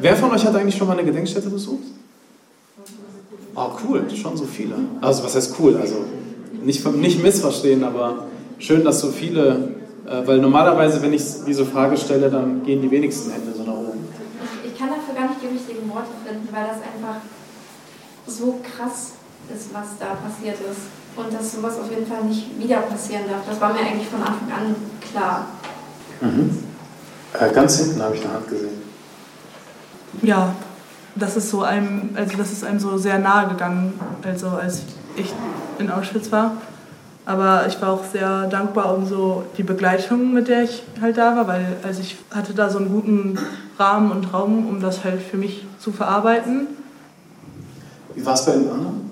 Wer 0.00 0.16
von 0.16 0.30
euch 0.30 0.44
hat 0.44 0.54
eigentlich 0.54 0.76
schon 0.76 0.86
mal 0.86 0.98
eine 0.98 1.04
Gedenkstätte 1.04 1.50
besucht? 1.50 1.84
Oh, 3.54 3.70
cool, 3.84 4.04
schon 4.14 4.36
so 4.36 4.44
viele. 4.44 4.76
Also, 5.00 5.24
was 5.24 5.34
heißt 5.34 5.54
cool? 5.58 5.76
Also, 5.76 5.96
nicht, 6.62 6.86
nicht 6.94 7.22
missverstehen, 7.22 7.84
aber 7.84 8.26
schön, 8.58 8.84
dass 8.84 9.00
so 9.00 9.08
viele, 9.08 9.74
äh, 10.06 10.26
weil 10.26 10.38
normalerweise, 10.38 11.02
wenn 11.02 11.12
ich 11.12 11.22
diese 11.46 11.64
Frage 11.66 11.96
stelle, 11.96 12.30
dann 12.30 12.62
gehen 12.64 12.80
die 12.80 12.90
wenigsten 12.90 13.30
Hände 13.30 13.52
so 13.56 13.62
nach 13.62 13.74
oben. 13.74 14.04
Ich, 14.64 14.78
kann 14.78 14.88
dafür 14.88 15.14
gar 15.14 15.28
nicht 15.28 15.42
die 15.42 15.48
richtigen 15.48 15.88
Worte 15.90 16.12
finden, 16.24 16.48
weil 16.52 16.64
das 16.64 16.76
einfach 16.76 17.20
so 18.26 18.60
krass 18.62 19.12
ist, 19.54 19.74
was 19.74 19.98
da 19.98 20.14
passiert 20.14 20.56
ist. 20.60 20.88
Und 21.16 21.32
dass 21.34 21.52
sowas 21.52 21.76
auf 21.78 21.90
jeden 21.90 22.06
Fall 22.06 22.24
nicht 22.24 22.58
wieder 22.58 22.78
passieren 22.82 23.24
darf. 23.28 23.42
Das 23.46 23.60
war 23.60 23.72
mir 23.72 23.80
eigentlich 23.80 24.06
von 24.06 24.20
Anfang 24.20 24.50
an 24.52 24.74
klar. 25.10 25.46
Mhm. 26.20 26.58
Äh, 27.38 27.52
ganz 27.52 27.78
hinten 27.78 28.00
habe 28.00 28.14
ich 28.14 28.22
eine 28.22 28.32
Hand 28.32 28.48
gesehen. 28.48 28.89
Ja, 30.22 30.54
das 31.14 31.36
ist 31.36 31.50
so 31.50 31.62
einem, 31.62 32.10
also 32.14 32.36
das 32.36 32.52
ist 32.52 32.64
einem 32.64 32.78
so 32.78 32.98
sehr 32.98 33.18
nahe 33.18 33.48
gegangen, 33.48 33.98
also 34.22 34.48
als 34.48 34.82
ich 35.16 35.32
in 35.78 35.90
Auschwitz 35.90 36.30
war. 36.30 36.52
Aber 37.26 37.66
ich 37.68 37.80
war 37.80 37.90
auch 37.90 38.04
sehr 38.04 38.46
dankbar 38.48 38.96
um 38.96 39.06
so 39.06 39.44
die 39.56 39.62
Begleitung, 39.62 40.32
mit 40.32 40.48
der 40.48 40.64
ich 40.64 40.82
halt 41.00 41.16
da 41.16 41.36
war, 41.36 41.46
weil 41.46 41.76
also 41.82 42.00
ich 42.00 42.16
hatte 42.34 42.54
da 42.54 42.70
so 42.70 42.78
einen 42.78 42.88
guten 42.88 43.38
Rahmen 43.78 44.10
und 44.10 44.32
Raum, 44.32 44.66
um 44.66 44.80
das 44.80 45.04
halt 45.04 45.20
für 45.22 45.36
mich 45.36 45.66
zu 45.78 45.92
verarbeiten. 45.92 46.66
Wie 48.14 48.24
war 48.24 48.34
es 48.34 48.44
bei 48.44 48.52
den 48.52 48.68
anderen? 48.68 49.10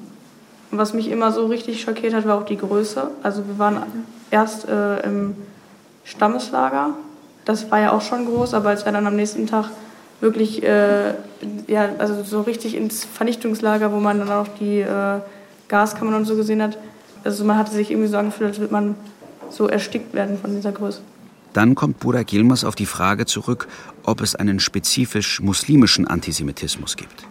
Was 0.71 0.93
mich 0.93 1.11
immer 1.11 1.33
so 1.33 1.47
richtig 1.47 1.81
schockiert 1.81 2.14
hat, 2.14 2.26
war 2.26 2.38
auch 2.38 2.45
die 2.45 2.57
Größe. 2.57 3.11
Also 3.23 3.47
wir 3.47 3.59
waren 3.59 3.83
erst 4.31 4.69
äh, 4.69 5.00
im 5.00 5.37
Stammeslager. 6.05 6.90
Das 7.45 7.71
war 7.71 7.81
ja 7.81 7.93
auch 7.93 8.02
schon 8.02 8.26
groß, 8.26 8.52
aber 8.52 8.71
als 8.71 8.85
wir 8.85 8.93
dann 8.93 9.07
am 9.07 9.17
nächsten 9.17 9.47
Tag 9.47 9.71
wirklich 10.21 10.63
äh, 10.63 11.15
ja, 11.67 11.91
also 11.99 12.23
so 12.25 12.43
richtig 12.43 12.75
ins 12.75 13.05
Vernichtungslager, 13.05 13.93
wo 13.93 14.01
man 14.01 14.19
dann 14.19 14.31
auch 14.31 14.49
die 14.61 14.81
äh, 14.81 15.21
Gaskammern 15.69 16.15
und 16.15 16.25
so 16.25 16.37
gesehen 16.37 16.63
hat. 16.63 16.79
Also 17.25 17.45
man 17.45 17.57
hatte 17.57 17.73
sich 17.73 17.91
irgendwie 17.91 18.09
so 18.09 18.17
angefühlt, 18.17 18.51
als 18.51 18.59
würde 18.59 18.73
man 18.73 18.95
so 19.51 19.69
erstickt 19.69 20.15
werden 20.15 20.39
von 20.39 20.55
dieser 20.55 20.73
Größe. 20.73 21.01
Dann 21.53 21.75
kommt 21.75 21.99
Burak 22.01 22.33
Yilmaz 22.33 22.65
auf 22.65 22.75
die 22.75 22.87
Frage 22.87 23.27
zurück, 23.27 23.69
ob 24.05 24.21
es 24.21 24.35
einen 24.35 24.61
spezifisch 24.61 25.41
muslimischen 25.41 26.07
Antisemitismus 26.07 26.97
gibt. 26.97 27.25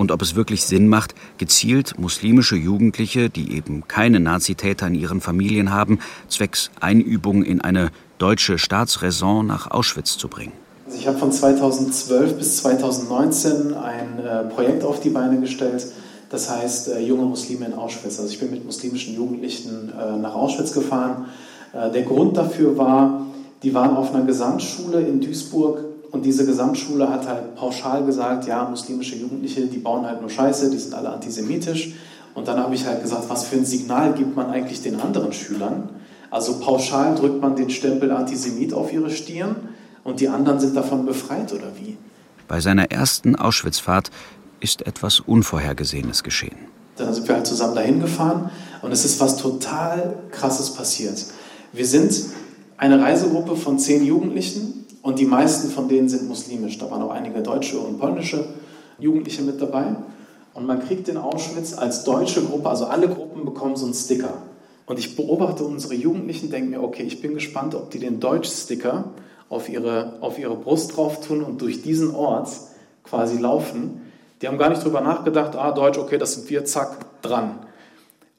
und 0.00 0.12
ob 0.12 0.22
es 0.22 0.34
wirklich 0.34 0.64
Sinn 0.64 0.88
macht, 0.88 1.14
gezielt 1.36 1.98
muslimische 1.98 2.56
Jugendliche, 2.56 3.28
die 3.28 3.52
eben 3.54 3.86
keine 3.86 4.18
Nazitäter 4.18 4.86
in 4.86 4.94
ihren 4.94 5.20
Familien 5.20 5.72
haben, 5.72 5.98
zwecks 6.26 6.70
Einübung 6.80 7.42
in 7.42 7.60
eine 7.60 7.90
deutsche 8.16 8.56
Staatsräson 8.56 9.46
nach 9.46 9.70
Auschwitz 9.70 10.16
zu 10.16 10.28
bringen. 10.28 10.52
Also 10.90 10.98
ich 10.98 11.06
habe 11.06 11.18
von 11.18 11.30
2012 11.30 12.36
bis 12.36 12.56
2019 12.56 13.74
ein 13.74 14.18
äh, 14.18 14.52
Projekt 14.52 14.82
auf 14.82 14.98
die 14.98 15.10
Beine 15.10 15.38
gestellt, 15.38 15.86
das 16.30 16.50
heißt 16.50 16.88
äh, 16.88 16.98
junge 16.98 17.26
Muslime 17.26 17.66
in 17.66 17.74
Auschwitz. 17.74 18.18
Also 18.18 18.32
ich 18.32 18.40
bin 18.40 18.50
mit 18.50 18.64
muslimischen 18.64 19.14
Jugendlichen 19.14 19.92
äh, 19.92 20.16
nach 20.18 20.34
Auschwitz 20.34 20.72
gefahren. 20.72 21.26
Äh, 21.72 21.92
der 21.92 22.02
Grund 22.02 22.36
dafür 22.36 22.76
war, 22.76 23.24
die 23.62 23.72
waren 23.72 23.96
auf 23.96 24.12
einer 24.12 24.24
Gesamtschule 24.24 25.00
in 25.02 25.20
Duisburg 25.20 25.84
und 26.10 26.24
diese 26.24 26.44
Gesamtschule 26.44 27.08
hat 27.08 27.28
halt 27.28 27.54
pauschal 27.54 28.04
gesagt, 28.04 28.48
ja, 28.48 28.68
muslimische 28.68 29.14
Jugendliche, 29.14 29.66
die 29.66 29.78
bauen 29.78 30.04
halt 30.04 30.20
nur 30.20 30.28
Scheiße, 30.28 30.70
die 30.70 30.78
sind 30.78 30.94
alle 30.94 31.10
antisemitisch. 31.10 31.94
Und 32.34 32.48
dann 32.48 32.58
habe 32.58 32.74
ich 32.74 32.84
halt 32.84 33.00
gesagt, 33.00 33.26
was 33.28 33.44
für 33.44 33.54
ein 33.54 33.64
Signal 33.64 34.14
gibt 34.14 34.34
man 34.34 34.50
eigentlich 34.50 34.82
den 34.82 35.00
anderen 35.00 35.32
Schülern? 35.32 35.88
Also 36.32 36.58
pauschal 36.58 37.14
drückt 37.14 37.40
man 37.40 37.54
den 37.54 37.70
Stempel 37.70 38.10
Antisemit 38.10 38.74
auf 38.74 38.92
ihre 38.92 39.10
Stirn 39.10 39.69
und 40.04 40.20
die 40.20 40.28
anderen 40.28 40.60
sind 40.60 40.76
davon 40.76 41.06
befreit 41.06 41.52
oder 41.52 41.72
wie? 41.76 41.96
Bei 42.48 42.60
seiner 42.60 42.90
ersten 42.90 43.36
Auschwitzfahrt 43.36 44.10
ist 44.60 44.86
etwas 44.86 45.20
Unvorhergesehenes 45.20 46.22
geschehen. 46.22 46.56
Dann 46.96 47.14
sind 47.14 47.28
wir 47.28 47.36
halt 47.36 47.46
zusammen 47.46 47.74
dahin 47.74 48.00
gefahren 48.00 48.50
und 48.82 48.92
es 48.92 49.04
ist 49.04 49.20
was 49.20 49.36
total 49.36 50.18
Krasses 50.30 50.74
passiert. 50.74 51.24
Wir 51.72 51.86
sind 51.86 52.12
eine 52.76 53.00
Reisegruppe 53.00 53.56
von 53.56 53.78
zehn 53.78 54.04
Jugendlichen 54.04 54.86
und 55.02 55.18
die 55.18 55.26
meisten 55.26 55.70
von 55.70 55.88
denen 55.88 56.08
sind 56.08 56.28
muslimisch. 56.28 56.78
Da 56.78 56.90
waren 56.90 57.02
auch 57.02 57.10
einige 57.10 57.40
deutsche 57.42 57.78
und 57.78 57.98
polnische 57.98 58.44
Jugendliche 58.98 59.42
mit 59.42 59.60
dabei. 59.60 59.96
Und 60.52 60.66
man 60.66 60.80
kriegt 60.80 61.08
in 61.08 61.16
Auschwitz 61.16 61.78
als 61.78 62.04
deutsche 62.04 62.42
Gruppe, 62.42 62.68
also 62.68 62.86
alle 62.86 63.08
Gruppen 63.08 63.44
bekommen 63.44 63.76
so 63.76 63.84
einen 63.84 63.94
Sticker. 63.94 64.42
Und 64.86 64.98
ich 64.98 65.14
beobachte 65.14 65.62
unsere 65.62 65.94
Jugendlichen, 65.94 66.50
denke 66.50 66.70
mir, 66.70 66.82
okay, 66.82 67.04
ich 67.04 67.22
bin 67.22 67.34
gespannt, 67.34 67.74
ob 67.76 67.90
die 67.90 68.00
den 68.00 68.18
Deutsch-Sticker 68.18 69.04
auf 69.50 69.68
ihre, 69.68 70.16
auf 70.22 70.38
ihre 70.38 70.56
Brust 70.56 70.96
drauf 70.96 71.20
tun 71.26 71.42
und 71.42 71.60
durch 71.60 71.82
diesen 71.82 72.14
Ort 72.14 72.48
quasi 73.04 73.38
laufen. 73.38 74.00
Die 74.40 74.48
haben 74.48 74.56
gar 74.56 74.70
nicht 74.70 74.82
drüber 74.82 75.02
nachgedacht, 75.02 75.56
ah, 75.56 75.72
Deutsch, 75.72 75.98
okay, 75.98 76.16
das 76.16 76.34
sind 76.34 76.48
wir, 76.48 76.64
zack, 76.64 77.20
dran. 77.20 77.58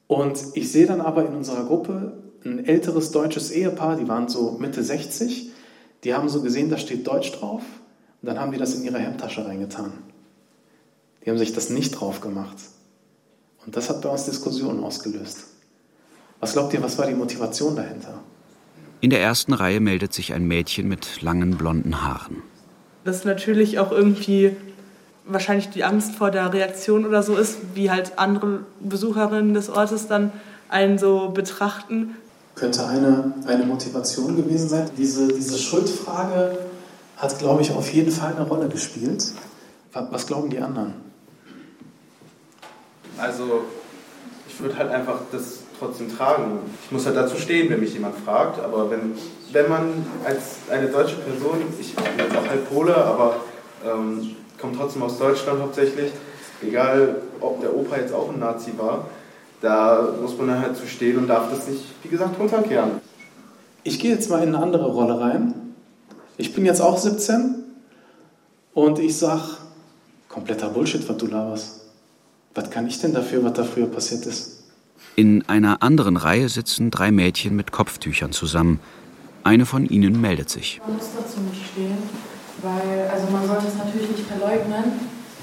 Und 0.08 0.42
ich 0.54 0.72
sehe 0.72 0.86
dann 0.86 1.00
aber 1.00 1.24
in 1.24 1.34
unserer 1.34 1.64
Gruppe 1.64 2.14
ein 2.44 2.64
älteres 2.64 3.12
deutsches 3.12 3.52
Ehepaar, 3.52 3.96
die 3.96 4.08
waren 4.08 4.28
so 4.28 4.56
Mitte 4.58 4.82
60, 4.82 5.52
die 6.02 6.14
haben 6.14 6.28
so 6.28 6.42
gesehen, 6.42 6.70
da 6.70 6.78
steht 6.78 7.06
Deutsch 7.06 7.30
drauf 7.30 7.62
und 8.20 8.26
dann 8.26 8.40
haben 8.40 8.50
die 8.50 8.58
das 8.58 8.74
in 8.74 8.82
ihre 8.82 8.98
Hemdtasche 8.98 9.46
reingetan. 9.46 9.92
Die 11.24 11.30
haben 11.30 11.38
sich 11.38 11.52
das 11.52 11.70
nicht 11.70 11.92
drauf 11.92 12.20
gemacht. 12.20 12.56
Und 13.64 13.76
das 13.76 13.88
hat 13.88 14.00
bei 14.00 14.08
uns 14.08 14.24
Diskussionen 14.24 14.82
ausgelöst. 14.82 15.44
Was 16.40 16.54
glaubt 16.54 16.74
ihr, 16.74 16.82
was 16.82 16.98
war 16.98 17.06
die 17.06 17.14
Motivation 17.14 17.76
dahinter? 17.76 18.18
In 19.02 19.10
der 19.10 19.20
ersten 19.20 19.52
Reihe 19.52 19.80
meldet 19.80 20.14
sich 20.14 20.32
ein 20.32 20.46
Mädchen 20.46 20.86
mit 20.86 21.22
langen 21.22 21.58
blonden 21.58 22.02
Haaren. 22.02 22.40
Das 23.02 23.16
ist 23.16 23.24
natürlich 23.24 23.80
auch 23.80 23.90
irgendwie 23.90 24.56
wahrscheinlich 25.24 25.70
die 25.70 25.82
Angst 25.82 26.14
vor 26.14 26.30
der 26.30 26.52
Reaktion 26.52 27.04
oder 27.04 27.24
so 27.24 27.34
ist, 27.34 27.58
wie 27.74 27.90
halt 27.90 28.16
andere 28.20 28.60
Besucherinnen 28.78 29.54
des 29.54 29.70
Ortes 29.70 30.06
dann 30.06 30.30
einen 30.68 30.98
so 30.98 31.30
betrachten. 31.30 32.14
Könnte 32.54 32.86
eine, 32.86 33.34
eine 33.48 33.64
Motivation 33.66 34.36
gewesen 34.36 34.68
sein. 34.68 34.88
Diese, 34.96 35.26
diese 35.26 35.58
Schuldfrage 35.58 36.58
hat, 37.16 37.36
glaube 37.40 37.62
ich, 37.62 37.72
auf 37.72 37.92
jeden 37.92 38.12
Fall 38.12 38.36
eine 38.36 38.46
Rolle 38.46 38.68
gespielt. 38.68 39.32
Was 39.92 40.28
glauben 40.28 40.48
die 40.48 40.60
anderen? 40.60 40.94
Also, 43.18 43.64
ich 44.48 44.60
würde 44.60 44.76
halt 44.76 44.92
einfach 44.92 45.22
das 45.32 45.61
trotzdem 45.82 46.14
tragen. 46.16 46.60
Ich 46.84 46.92
muss 46.92 47.06
halt 47.06 47.16
dazu 47.16 47.36
stehen, 47.36 47.70
wenn 47.70 47.80
mich 47.80 47.94
jemand 47.94 48.16
fragt. 48.16 48.60
Aber 48.60 48.90
wenn, 48.90 49.12
wenn 49.52 49.68
man 49.68 50.06
als 50.24 50.56
eine 50.70 50.88
deutsche 50.88 51.16
Person, 51.16 51.62
ich 51.80 51.94
bin 51.94 52.04
jetzt 52.18 52.36
auch 52.36 52.48
halb 52.48 52.68
Pole, 52.70 52.96
aber 52.96 53.36
ähm, 53.84 54.36
komme 54.60 54.74
trotzdem 54.76 55.02
aus 55.02 55.18
Deutschland 55.18 55.60
hauptsächlich, 55.60 56.12
egal 56.62 57.16
ob 57.40 57.60
der 57.60 57.74
Opa 57.74 57.96
jetzt 57.96 58.14
auch 58.14 58.32
ein 58.32 58.38
Nazi 58.38 58.72
war, 58.78 59.06
da 59.60 60.14
muss 60.20 60.36
man 60.38 60.58
halt 60.58 60.76
zu 60.76 60.86
stehen 60.86 61.18
und 61.18 61.28
darf 61.28 61.50
das 61.50 61.68
nicht, 61.68 61.84
wie 62.02 62.08
gesagt, 62.08 62.38
runterkehren. 62.38 63.00
Ich 63.84 63.98
gehe 63.98 64.12
jetzt 64.12 64.30
mal 64.30 64.42
in 64.42 64.54
eine 64.54 64.62
andere 64.62 64.86
Rolle 64.90 65.20
rein. 65.20 65.74
Ich 66.36 66.54
bin 66.54 66.64
jetzt 66.64 66.80
auch 66.80 66.98
17 66.98 67.64
und 68.74 68.98
ich 68.98 69.16
sage, 69.18 69.42
kompletter 70.28 70.68
Bullshit, 70.68 71.08
was 71.08 71.16
du 71.16 71.26
laberst. 71.26 71.80
Was 72.54 72.70
kann 72.70 72.86
ich 72.86 73.00
denn 73.00 73.12
dafür, 73.12 73.42
was 73.44 73.54
da 73.54 73.64
früher 73.64 73.86
passiert 73.86 74.26
ist? 74.26 74.61
In 75.14 75.46
einer 75.46 75.82
anderen 75.82 76.16
Reihe 76.16 76.48
sitzen 76.48 76.90
drei 76.90 77.10
Mädchen 77.10 77.54
mit 77.54 77.70
Kopftüchern 77.70 78.32
zusammen. 78.32 78.80
Eine 79.44 79.66
von 79.66 79.84
ihnen 79.84 80.18
meldet 80.20 80.48
sich. 80.48 80.80
Man 80.86 80.96
muss 80.96 81.08
dazu 81.14 81.40
nicht 81.40 81.66
stehen, 81.66 81.98
weil, 82.62 83.10
also 83.10 83.30
man 83.30 83.46
sollte 83.46 83.66
es 83.66 83.76
natürlich 83.76 84.08
nicht 84.08 84.26
verleugnen, 84.26 84.84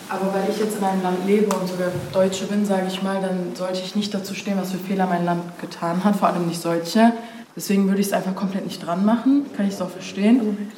aber 0.10 0.34
weil 0.34 0.50
ich 0.50 0.58
jetzt 0.58 0.80
in 0.80 0.84
einem 0.84 1.04
Land 1.04 1.28
lebe 1.28 1.56
und 1.56 1.68
sogar 1.68 1.90
Deutsche 2.12 2.46
bin, 2.46 2.66
sage 2.66 2.88
ich 2.88 3.04
mal, 3.04 3.22
dann 3.22 3.56
sollte 3.56 3.80
ich 3.86 3.96
nicht 3.96 4.12
dazu 4.12 4.34
stehen, 4.34 4.58
was 4.58 4.72
für 4.72 4.80
Fehler 4.80 5.06
mein 5.06 5.24
Land 5.24 5.60
getan 5.62 6.04
hat, 6.04 6.16
vor 6.16 6.30
allem 6.30 6.48
nicht 6.48 6.62
solche. 6.62 7.14
Deswegen 7.56 7.88
würde 7.88 8.02
ich 8.02 8.08
es 8.08 8.14
einfach 8.14 8.34
komplett 8.34 8.66
nicht 8.66 8.84
dran 8.84 9.06
machen, 9.06 9.46
kann 9.56 9.68
ich 9.68 9.76
es 9.76 9.82
auch 9.82 9.92
verstehen. 9.92 10.72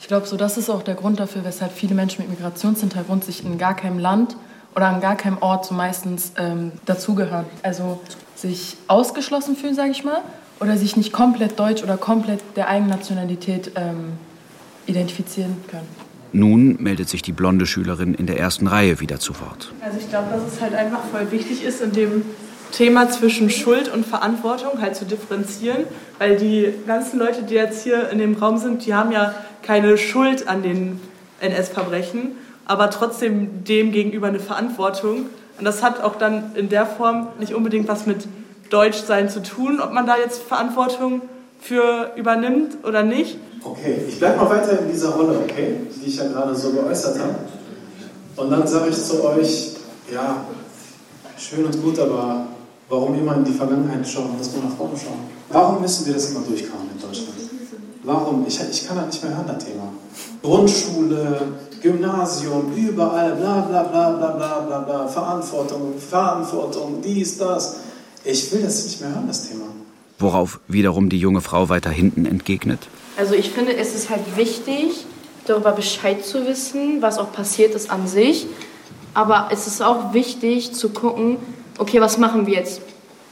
Ich 0.00 0.06
glaube, 0.06 0.26
so 0.26 0.38
das 0.38 0.56
ist 0.56 0.70
auch 0.70 0.82
der 0.82 0.94
Grund 0.94 1.20
dafür, 1.20 1.44
weshalb 1.44 1.72
viele 1.72 1.94
Menschen 1.94 2.22
mit 2.22 2.30
Migrationshintergrund 2.30 3.24
sich 3.24 3.44
in 3.44 3.58
gar 3.58 3.74
keinem 3.74 3.98
Land 3.98 4.36
oder 4.74 4.86
an 4.86 5.02
gar 5.02 5.16
keinem 5.16 5.38
Ort 5.38 5.66
so 5.66 5.74
meistens 5.74 6.32
ähm, 6.38 6.72
dazugehören. 6.86 7.44
Also 7.62 8.00
sich 8.40 8.76
ausgeschlossen 8.86 9.56
fühlen, 9.56 9.74
sage 9.74 9.90
ich 9.90 10.04
mal, 10.04 10.20
oder 10.60 10.76
sich 10.76 10.96
nicht 10.96 11.12
komplett 11.12 11.58
deutsch 11.58 11.82
oder 11.82 11.96
komplett 11.96 12.40
der 12.56 12.68
eigenen 12.68 12.90
Nationalität 12.90 13.72
ähm, 13.74 14.12
identifizieren 14.86 15.56
können. 15.68 15.88
Nun 16.32 16.76
meldet 16.82 17.08
sich 17.08 17.22
die 17.22 17.32
blonde 17.32 17.66
Schülerin 17.66 18.14
in 18.14 18.26
der 18.26 18.38
ersten 18.38 18.66
Reihe 18.66 19.00
wieder 19.00 19.18
zu 19.18 19.40
Wort. 19.40 19.72
Also 19.80 19.98
ich 19.98 20.08
glaube, 20.08 20.28
dass 20.30 20.52
es 20.52 20.60
halt 20.60 20.74
einfach 20.74 21.02
voll 21.04 21.30
wichtig 21.32 21.64
ist, 21.64 21.80
in 21.80 21.92
dem 21.92 22.22
Thema 22.70 23.08
zwischen 23.08 23.48
Schuld 23.48 23.90
und 23.92 24.04
Verantwortung 24.06 24.80
halt 24.80 24.94
zu 24.94 25.06
differenzieren, 25.06 25.84
weil 26.18 26.36
die 26.36 26.68
ganzen 26.86 27.18
Leute, 27.18 27.42
die 27.42 27.54
jetzt 27.54 27.82
hier 27.82 28.10
in 28.10 28.18
dem 28.18 28.34
Raum 28.34 28.58
sind, 28.58 28.84
die 28.84 28.94
haben 28.94 29.10
ja 29.10 29.34
keine 29.62 29.96
Schuld 29.96 30.48
an 30.48 30.62
den 30.62 31.00
NS-Verbrechen, 31.40 32.32
aber 32.66 32.90
trotzdem 32.90 33.64
dem 33.64 33.90
gegenüber 33.90 34.26
eine 34.26 34.40
Verantwortung. 34.40 35.26
Und 35.58 35.64
das 35.64 35.82
hat 35.82 36.02
auch 36.02 36.16
dann 36.16 36.54
in 36.54 36.68
der 36.68 36.86
Form 36.86 37.28
nicht 37.38 37.54
unbedingt 37.54 37.88
was 37.88 38.06
mit 38.06 38.28
Deutschsein 38.70 39.28
zu 39.28 39.42
tun, 39.42 39.80
ob 39.80 39.92
man 39.92 40.06
da 40.06 40.16
jetzt 40.16 40.42
Verantwortung 40.42 41.22
für 41.60 42.12
übernimmt 42.16 42.84
oder 42.84 43.02
nicht. 43.02 43.38
Okay, 43.64 44.02
ich 44.08 44.18
bleibe 44.18 44.36
mal 44.36 44.50
weiter 44.50 44.78
in 44.80 44.90
dieser 44.90 45.10
Rolle, 45.10 45.38
okay, 45.38 45.76
die 45.96 46.08
ich 46.08 46.16
ja 46.16 46.28
gerade 46.28 46.54
so 46.54 46.70
geäußert 46.70 47.18
habe. 47.18 47.34
Und 48.36 48.50
dann 48.50 48.66
sage 48.66 48.90
ich 48.90 49.02
zu 49.02 49.24
euch, 49.24 49.72
ja, 50.12 50.44
schön 51.36 51.64
und 51.64 51.82
gut, 51.82 51.98
aber 51.98 52.46
warum 52.88 53.18
immer 53.18 53.36
in 53.36 53.44
die 53.44 53.52
Vergangenheit 53.52 54.06
schauen, 54.06 54.36
dass 54.38 54.54
wir 54.54 54.62
nach 54.62 54.76
vorne 54.76 54.96
schauen? 54.96 55.18
Warum 55.50 55.80
müssen 55.80 56.06
wir 56.06 56.14
das 56.14 56.30
immer 56.30 56.40
durchkauen 56.40 56.88
in 56.94 57.00
Deutschland? 57.00 57.34
Warum? 58.04 58.44
Ich, 58.46 58.60
ich 58.70 58.86
kann 58.86 58.96
das 58.96 59.06
nicht 59.06 59.24
mehr 59.24 59.36
hören, 59.36 59.46
das 59.48 59.64
Thema. 59.64 59.92
Grundschule, 60.42 61.40
Gymnasium, 61.82 62.72
überall, 62.74 63.34
bla 63.36 63.60
bla 63.60 63.82
bla 63.82 64.12
bla 64.12 64.30
bla 64.32 64.60
bla 64.60 64.78
bla, 64.80 65.08
Verantwortung, 65.08 65.94
Verantwortung, 65.98 67.00
dies, 67.02 67.38
das. 67.38 67.76
Ich 68.24 68.52
will 68.52 68.62
das 68.62 68.84
nicht 68.84 69.00
mehr 69.00 69.10
hören, 69.10 69.26
das 69.26 69.48
Thema. 69.48 69.66
Worauf 70.18 70.60
wiederum 70.66 71.08
die 71.08 71.18
junge 71.18 71.40
Frau 71.40 71.68
weiter 71.68 71.90
hinten 71.90 72.26
entgegnet. 72.26 72.88
Also 73.16 73.34
ich 73.34 73.50
finde, 73.50 73.76
es 73.76 73.94
ist 73.94 74.10
halt 74.10 74.36
wichtig, 74.36 75.06
darüber 75.46 75.72
Bescheid 75.72 76.24
zu 76.24 76.46
wissen, 76.46 77.00
was 77.00 77.18
auch 77.18 77.32
passiert 77.32 77.74
ist 77.74 77.90
an 77.90 78.06
sich. 78.06 78.46
Aber 79.14 79.48
es 79.50 79.66
ist 79.66 79.82
auch 79.82 80.12
wichtig 80.12 80.72
zu 80.72 80.90
gucken, 80.90 81.38
okay, 81.78 82.00
was 82.00 82.18
machen 82.18 82.46
wir 82.46 82.54
jetzt? 82.54 82.82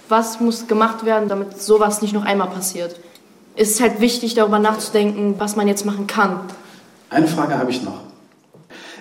Was 0.09 0.41
muss 0.41 0.67
gemacht 0.67 1.05
werden, 1.05 1.29
damit 1.29 1.61
sowas 1.61 2.03
nicht 2.03 2.15
noch 2.15 2.25
einmal 2.25 2.49
passiert? 2.49 2.97
Es 3.57 3.71
ist 3.71 3.81
halt 3.81 4.01
wichtig, 4.01 4.35
darüber 4.35 4.59
nachzudenken, 4.59 5.35
was 5.39 5.57
man 5.57 5.67
jetzt 5.67 5.85
machen 5.85 6.07
kann. 6.07 6.41
Eine 7.11 7.27
Frage 7.27 7.59
habe 7.59 7.71
ich 7.71 7.83
noch. 7.83 8.06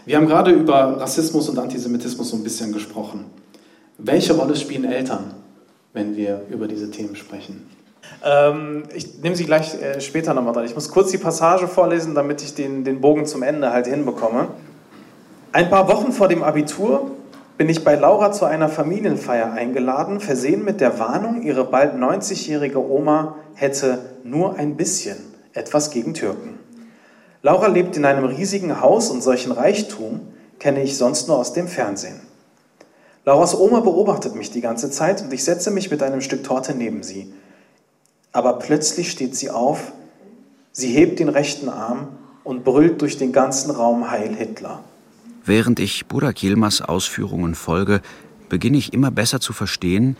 Wir 0.06 0.18
haben 0.18 0.28
gerade 0.28 0.52
über 0.52 1.02
Rassismus 1.02 1.50
und 1.50 1.58
Antisemitismus 1.58 2.30
so 2.30 2.38
ein 2.38 2.44
bisschen 2.44 2.72
gesprochen. 2.72 3.26
Welche 3.98 4.34
Rolle 4.34 4.56
spielen 4.56 4.86
Eltern, 4.86 5.34
wenn 5.94 6.16
wir 6.16 6.44
über 6.52 6.68
diese 6.68 6.92
Themen 6.92 7.16
sprechen? 7.16 7.68
Ähm, 8.24 8.84
ich 8.94 9.18
nehme 9.24 9.36
sie 9.36 9.46
gleich 9.46 9.74
äh, 9.82 10.00
später 10.00 10.36
nochmal 10.36 10.54
dran. 10.54 10.66
Ich 10.66 10.76
muss 10.76 10.90
kurz 10.90 11.10
die 11.10 11.18
Passage 11.18 11.68
vorlesen, 11.68 12.14
damit 12.14 12.44
ich 12.44 12.54
den, 12.54 12.84
den 12.84 13.02
Bogen 13.02 13.26
zum 13.26 13.42
Ende 13.42 13.72
halt 13.72 13.88
hinbekomme. 13.88 14.50
Ein 15.52 15.72
paar 15.72 15.88
Wochen 15.88 16.12
vor 16.12 16.28
dem 16.28 16.44
Abitur 16.44 17.10
bin 17.58 17.68
ich 17.68 17.84
bei 17.84 17.96
Laura 17.96 18.32
zu 18.32 18.46
einer 18.46 18.70
Familienfeier 18.70 19.54
eingeladen, 19.54 20.20
versehen 20.20 20.64
mit 20.64 20.82
der 20.82 21.00
Warnung, 21.00 21.42
ihre 21.42 21.64
bald 21.64 21.96
90-jährige 21.96 22.78
Oma 22.78 23.38
hätte 23.56 24.00
nur 24.24 24.56
ein 24.58 24.76
bisschen 24.76 25.18
etwas 25.54 25.90
gegen 25.90 26.14
Türken. 26.14 26.60
Laura 27.46 27.68
lebt 27.68 27.96
in 27.96 28.06
einem 28.06 28.26
riesigen 28.26 28.82
Haus 28.82 29.12
und 29.12 29.22
solchen 29.22 29.52
Reichtum 29.52 30.22
kenne 30.58 30.82
ich 30.82 30.98
sonst 30.98 31.28
nur 31.28 31.38
aus 31.38 31.54
dem 31.54 31.68
Fernsehen. 31.68 32.20
Lauras 33.24 33.56
Oma 33.56 33.82
beobachtet 33.82 34.34
mich 34.34 34.50
die 34.50 34.62
ganze 34.62 34.90
Zeit 34.90 35.22
und 35.22 35.32
ich 35.32 35.44
setze 35.44 35.70
mich 35.70 35.92
mit 35.92 36.02
einem 36.02 36.22
Stück 36.22 36.44
Torte 36.44 36.74
neben 36.74 37.04
sie. 37.04 37.32
Aber 38.32 38.54
plötzlich 38.54 39.12
steht 39.12 39.36
sie 39.36 39.52
auf, 39.52 39.92
sie 40.72 40.88
hebt 40.88 41.20
den 41.20 41.30
rechten 41.30 41.70
Arm 41.70 42.08
und 42.44 42.64
brüllt 42.64 43.04
durch 43.04 43.20
den 43.20 43.32
ganzen 43.32 43.70
Raum 43.70 44.10
Heil 44.10 44.36
Hitler. 44.36 44.84
Während 45.46 45.80
ich 45.80 46.08
Burak 46.08 46.42
Yilmaz 46.42 46.82
Ausführungen 46.82 47.54
folge, 47.54 48.02
beginne 48.50 48.78
ich 48.78 48.92
immer 48.92 49.12
besser 49.12 49.40
zu 49.40 49.54
verstehen, 49.54 50.18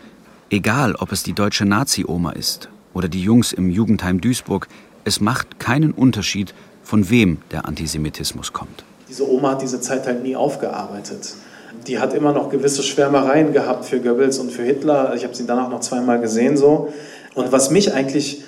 egal 0.48 0.94
ob 0.94 1.10
es 1.10 1.24
die 1.24 1.32
deutsche 1.32 1.64
Nazi-Oma 1.64 2.30
ist 2.30 2.68
oder 2.94 3.08
die 3.08 3.22
Jungs 3.22 3.52
im 3.52 3.68
Jugendheim 3.68 4.20
Duisburg, 4.20 4.68
es 5.02 5.20
macht 5.20 5.58
keinen 5.58 5.90
Unterschied, 5.90 6.54
von 6.86 7.10
wem 7.10 7.38
der 7.50 7.66
Antisemitismus 7.66 8.54
kommt. 8.54 8.84
Diese 9.08 9.30
Oma 9.30 9.50
hat 9.50 9.62
diese 9.62 9.80
Zeit 9.80 10.06
halt 10.06 10.22
nie 10.22 10.34
aufgearbeitet 10.34 11.36
die 11.86 11.98
hat 11.98 12.14
immer 12.14 12.32
noch 12.32 12.50
gewisse 12.50 12.82
Schwärmereien 12.82 13.52
gehabt 13.52 13.84
für 13.84 14.00
Goebbels 14.00 14.38
und 14.38 14.50
für 14.50 14.62
Hitler. 14.62 15.14
Ich 15.14 15.24
habe 15.24 15.34
sie 15.34 15.46
danach 15.46 15.68
noch 15.68 15.80
zweimal 15.80 16.20
gesehen 16.20 16.56
so. 16.56 16.92
Und 17.34 17.52
was 17.52 17.70
mich 17.70 17.92
eigentlich 17.92 18.42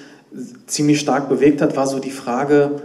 ziemlich 0.66 1.00
stark 1.00 1.28
bewegt 1.28 1.62
hat, 1.62 1.76
war 1.76 1.86
so 1.86 1.98
die 1.98 2.10
Frage, 2.10 2.82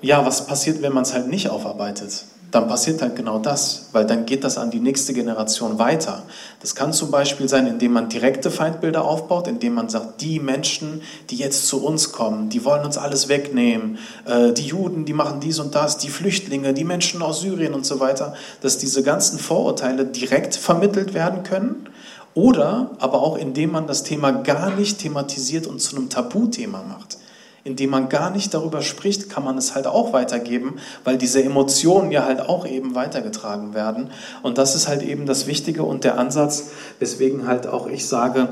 ja, 0.00 0.26
was 0.26 0.46
passiert, 0.46 0.82
wenn 0.82 0.92
man 0.92 1.04
es 1.04 1.14
halt 1.14 1.28
nicht 1.28 1.48
aufarbeitet? 1.48 2.24
Dann 2.52 2.68
passiert 2.68 3.00
halt 3.00 3.16
genau 3.16 3.38
das, 3.38 3.86
weil 3.92 4.04
dann 4.04 4.26
geht 4.26 4.44
das 4.44 4.58
an 4.58 4.70
die 4.70 4.78
nächste 4.78 5.14
Generation 5.14 5.78
weiter. 5.78 6.22
Das 6.60 6.74
kann 6.74 6.92
zum 6.92 7.10
Beispiel 7.10 7.48
sein, 7.48 7.66
indem 7.66 7.94
man 7.94 8.10
direkte 8.10 8.50
Feindbilder 8.50 9.06
aufbaut, 9.06 9.48
indem 9.48 9.72
man 9.72 9.88
sagt, 9.88 10.20
die 10.20 10.38
Menschen, 10.38 11.00
die 11.30 11.36
jetzt 11.36 11.66
zu 11.66 11.82
uns 11.82 12.12
kommen, 12.12 12.50
die 12.50 12.62
wollen 12.66 12.84
uns 12.84 12.98
alles 12.98 13.28
wegnehmen, 13.28 13.96
äh, 14.26 14.52
die 14.52 14.66
Juden, 14.66 15.06
die 15.06 15.14
machen 15.14 15.40
dies 15.40 15.58
und 15.60 15.74
das, 15.74 15.96
die 15.96 16.10
Flüchtlinge, 16.10 16.74
die 16.74 16.84
Menschen 16.84 17.22
aus 17.22 17.40
Syrien 17.40 17.72
und 17.72 17.86
so 17.86 18.00
weiter, 18.00 18.34
dass 18.60 18.76
diese 18.76 19.02
ganzen 19.02 19.38
Vorurteile 19.38 20.04
direkt 20.04 20.54
vermittelt 20.54 21.14
werden 21.14 21.44
können. 21.44 21.88
Oder 22.34 22.90
aber 22.98 23.22
auch 23.22 23.36
indem 23.36 23.72
man 23.72 23.86
das 23.86 24.02
Thema 24.02 24.30
gar 24.30 24.74
nicht 24.74 24.98
thematisiert 24.98 25.66
und 25.66 25.80
zu 25.80 25.96
einem 25.96 26.10
Tabuthema 26.10 26.82
macht 26.82 27.18
indem 27.64 27.90
man 27.90 28.08
gar 28.08 28.30
nicht 28.30 28.54
darüber 28.54 28.82
spricht, 28.82 29.30
kann 29.30 29.44
man 29.44 29.56
es 29.56 29.74
halt 29.74 29.86
auch 29.86 30.12
weitergeben, 30.12 30.76
weil 31.04 31.16
diese 31.16 31.42
Emotionen 31.42 32.10
ja 32.10 32.24
halt 32.24 32.40
auch 32.40 32.66
eben 32.66 32.94
weitergetragen 32.94 33.74
werden. 33.74 34.10
Und 34.42 34.58
das 34.58 34.74
ist 34.74 34.88
halt 34.88 35.02
eben 35.02 35.26
das 35.26 35.46
Wichtige 35.46 35.84
und 35.84 36.04
der 36.04 36.18
Ansatz, 36.18 36.70
weswegen 36.98 37.46
halt 37.46 37.66
auch 37.66 37.86
ich 37.86 38.08
sage, 38.08 38.48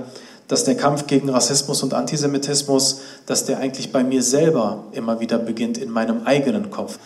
dass 0.46 0.64
der 0.64 0.76
Kampf 0.76 1.06
gegen 1.06 1.28
Rassismus 1.30 1.82
und 1.82 1.94
Antisemitismus, 1.94 3.02
dass 3.26 3.44
der 3.44 3.58
eigentlich 3.58 3.92
bei 3.92 4.02
mir 4.02 4.22
selber 4.22 4.84
immer 4.92 5.20
wieder 5.20 5.38
beginnt, 5.38 5.78
in 5.78 5.90
meinem 5.90 6.22
eigenen 6.24 6.70
Kopf. 6.70 6.98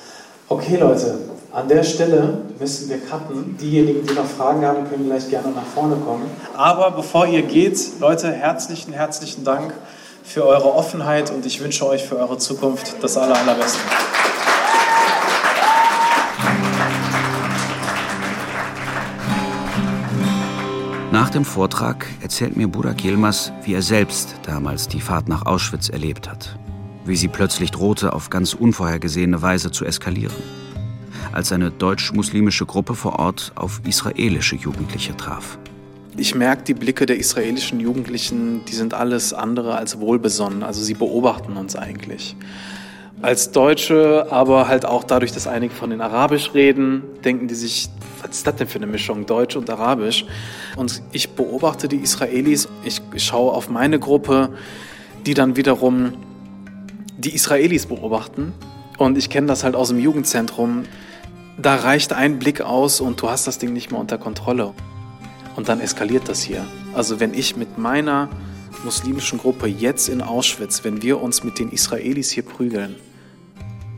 Okay 0.49 0.77
Leute, 0.77 1.19
an 1.53 1.69
der 1.69 1.83
Stelle 1.83 2.39
müssen 2.59 2.89
wir 2.91 2.99
cutten. 2.99 3.57
Diejenigen, 3.59 4.07
die 4.07 4.15
noch 4.15 4.27
Fragen 4.27 4.65
haben, 4.65 4.89
können 4.89 5.07
gleich 5.07 5.29
gerne 5.29 5.53
nach 5.53 5.67
vorne 5.75 5.97
kommen. 5.97 6.25
Aber 6.57 6.91
bevor 6.91 7.27
ihr 7.27 7.43
geht, 7.43 7.79
Leute, 8.01 8.31
herzlichen, 8.31 8.93
herzlichen 8.93 9.45
Dank 9.45 9.73
für 10.25 10.47
eure 10.47 10.75
Offenheit 10.75 11.31
und 11.31 11.47
ich 11.47 11.61
wünsche 11.61 11.87
euch 11.87 12.03
für 12.03 12.17
eure 12.17 12.39
Zukunft 12.39 12.97
das 13.03 13.17
Aller, 13.17 13.37
Allerbeste. 13.37 13.79
Nach 21.13 21.31
dem 21.31 21.45
Vortrag 21.45 22.07
erzählt 22.23 22.57
mir 22.57 22.67
Burak 22.67 23.05
Yilmaz, 23.05 23.53
wie 23.63 23.75
er 23.75 23.83
selbst 23.83 24.35
damals 24.45 24.89
die 24.89 25.01
Fahrt 25.01 25.29
nach 25.29 25.47
Auschwitz 25.47 25.89
erlebt 25.89 26.29
hat. 26.29 26.59
Wie 27.05 27.15
sie 27.15 27.29
plötzlich 27.29 27.71
drohte, 27.71 28.15
auf 28.15 28.31
ganz 28.31 28.55
unvorhergesehene 28.55 29.41
Weise 29.41 29.71
zu 29.71 29.85
eskalieren. 29.85 30.35
Als 31.33 31.53
eine 31.53 31.71
deutsch-muslimische 31.71 32.67
Gruppe 32.67 32.95
vor 32.95 33.19
Ort 33.19 33.53
auf 33.55 33.81
israelische 33.85 34.57
Jugendliche 34.57 35.17
traf 35.17 35.59
ich 36.17 36.35
merke 36.35 36.63
die 36.65 36.75
Blicke 36.75 37.07
der 37.07 37.19
israelischen 37.19 37.81
Jugendlichen, 37.81 38.65
die 38.67 38.75
sind 38.75 38.95
alles 38.95 39.33
andere 39.33 39.77
als 39.77 39.99
wohlbesonnen. 39.99 40.63
Also 40.63 40.83
sie 40.83 40.95
beobachten 40.95 41.57
uns 41.57 41.75
eigentlich. 41.75 42.37
Als 43.21 43.51
Deutsche, 43.51 44.27
aber 44.31 44.69
halt 44.69 44.85
auch 44.85 45.03
dadurch, 45.03 45.33
dass 45.33 45.47
einige 45.47 45.75
von 45.75 45.91
den 45.91 46.01
Arabisch 46.01 46.55
reden, 46.55 47.03
denken 47.25 47.49
die 47.49 47.55
sich, 47.55 47.89
was 48.23 48.37
ist 48.37 48.47
das 48.47 48.57
denn 48.57 48.69
für 48.69 48.79
eine 48.79 48.87
Mischung, 48.87 49.27
Deutsch 49.27 49.57
und 49.57 49.69
Arabisch? 49.71 50.25
Und 50.77 51.03
ich 51.13 51.31
beobachte 51.31 51.89
die 51.89 51.97
Israelis, 51.97 52.69
ich 52.85 53.01
schaue 53.17 53.53
auf 53.53 53.69
meine 53.69 53.99
Gruppe, 53.99 54.51
die 55.27 55.35
dann 55.35 55.57
wiederum 55.57 56.13
die 57.17 57.35
Israelis 57.35 57.87
beobachten. 57.87 58.53
Und 58.99 59.19
ich 59.19 59.31
kenne 59.31 59.47
das 59.47 59.65
halt 59.65 59.75
aus 59.75 59.89
dem 59.89 59.99
Jugendzentrum. 59.99 60.85
Da 61.57 61.77
reicht 61.77 62.13
ein 62.13 62.39
Blick 62.39 62.61
aus 62.61 63.01
und 63.01 63.21
du 63.21 63.31
hast 63.31 63.47
das 63.47 63.59
Ding 63.59 63.73
nicht 63.73 63.91
mehr 63.91 64.01
unter 64.01 64.19
Kontrolle. 64.19 64.75
Und 65.57 65.69
dann 65.69 65.81
eskaliert 65.81 66.29
das 66.29 66.43
hier. 66.43 66.65
Also 66.95 67.21
wenn 67.21 67.35
ich 67.35 67.57
mit 67.57 67.79
meiner 67.79 68.29
muslimischen 68.85 69.39
Gruppe 69.39 69.67
jetzt 69.67 70.09
in 70.09 70.21
Auschwitz, 70.21 70.85
wenn 70.85 71.03
wir 71.03 71.21
uns 71.21 71.45
mit 71.45 71.59
den 71.59 71.71
Israelis 71.71 72.31
hier 72.31 72.45
prügeln, 72.45 72.97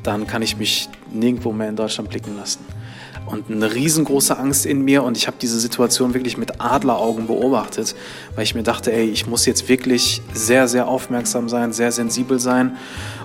dann 0.02 0.26
kann 0.26 0.42
ich 0.42 0.56
mich 0.56 0.88
nirgendwo 1.12 1.52
mehr 1.52 1.68
in 1.68 1.76
Deutschland 1.76 2.10
blicken 2.10 2.36
lassen. 2.36 2.64
Und 3.26 3.50
eine 3.50 3.74
riesengroße 3.74 4.38
Angst 4.38 4.66
in 4.66 4.82
mir 4.82 5.02
und 5.02 5.16
ich 5.16 5.26
habe 5.26 5.36
diese 5.40 5.58
Situation 5.58 6.14
wirklich 6.14 6.36
mit 6.36 6.60
Adleraugen 6.60 7.26
beobachtet, 7.26 7.96
weil 8.36 8.44
ich 8.44 8.54
mir 8.54 8.62
dachte, 8.62 8.92
ey, 8.92 9.06
ich 9.06 9.26
muss 9.26 9.46
jetzt 9.46 9.68
wirklich 9.68 10.22
sehr, 10.32 10.68
sehr 10.68 10.86
aufmerksam 10.86 11.48
sein, 11.48 11.72
sehr 11.72 11.90
sensibel 11.90 12.38
sein. 12.38 12.76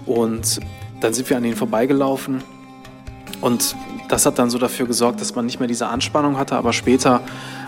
Und 0.07 0.59
dann 1.01 1.13
sind 1.13 1.29
wir 1.29 1.37
an 1.37 1.45
ihnen 1.45 1.55
vorbeigelaufen 1.55 2.43
und 3.41 3.75
das 4.07 4.25
hat 4.25 4.39
dann 4.39 4.49
so 4.49 4.57
dafür 4.57 4.87
gesorgt, 4.87 5.19
dass 5.19 5.35
man 5.35 5.45
nicht 5.45 5.59
mehr 5.59 5.67
diese 5.67 5.87
Anspannung 5.87 6.37
hatte, 6.37 6.55
aber 6.55 6.73
später 6.73 7.21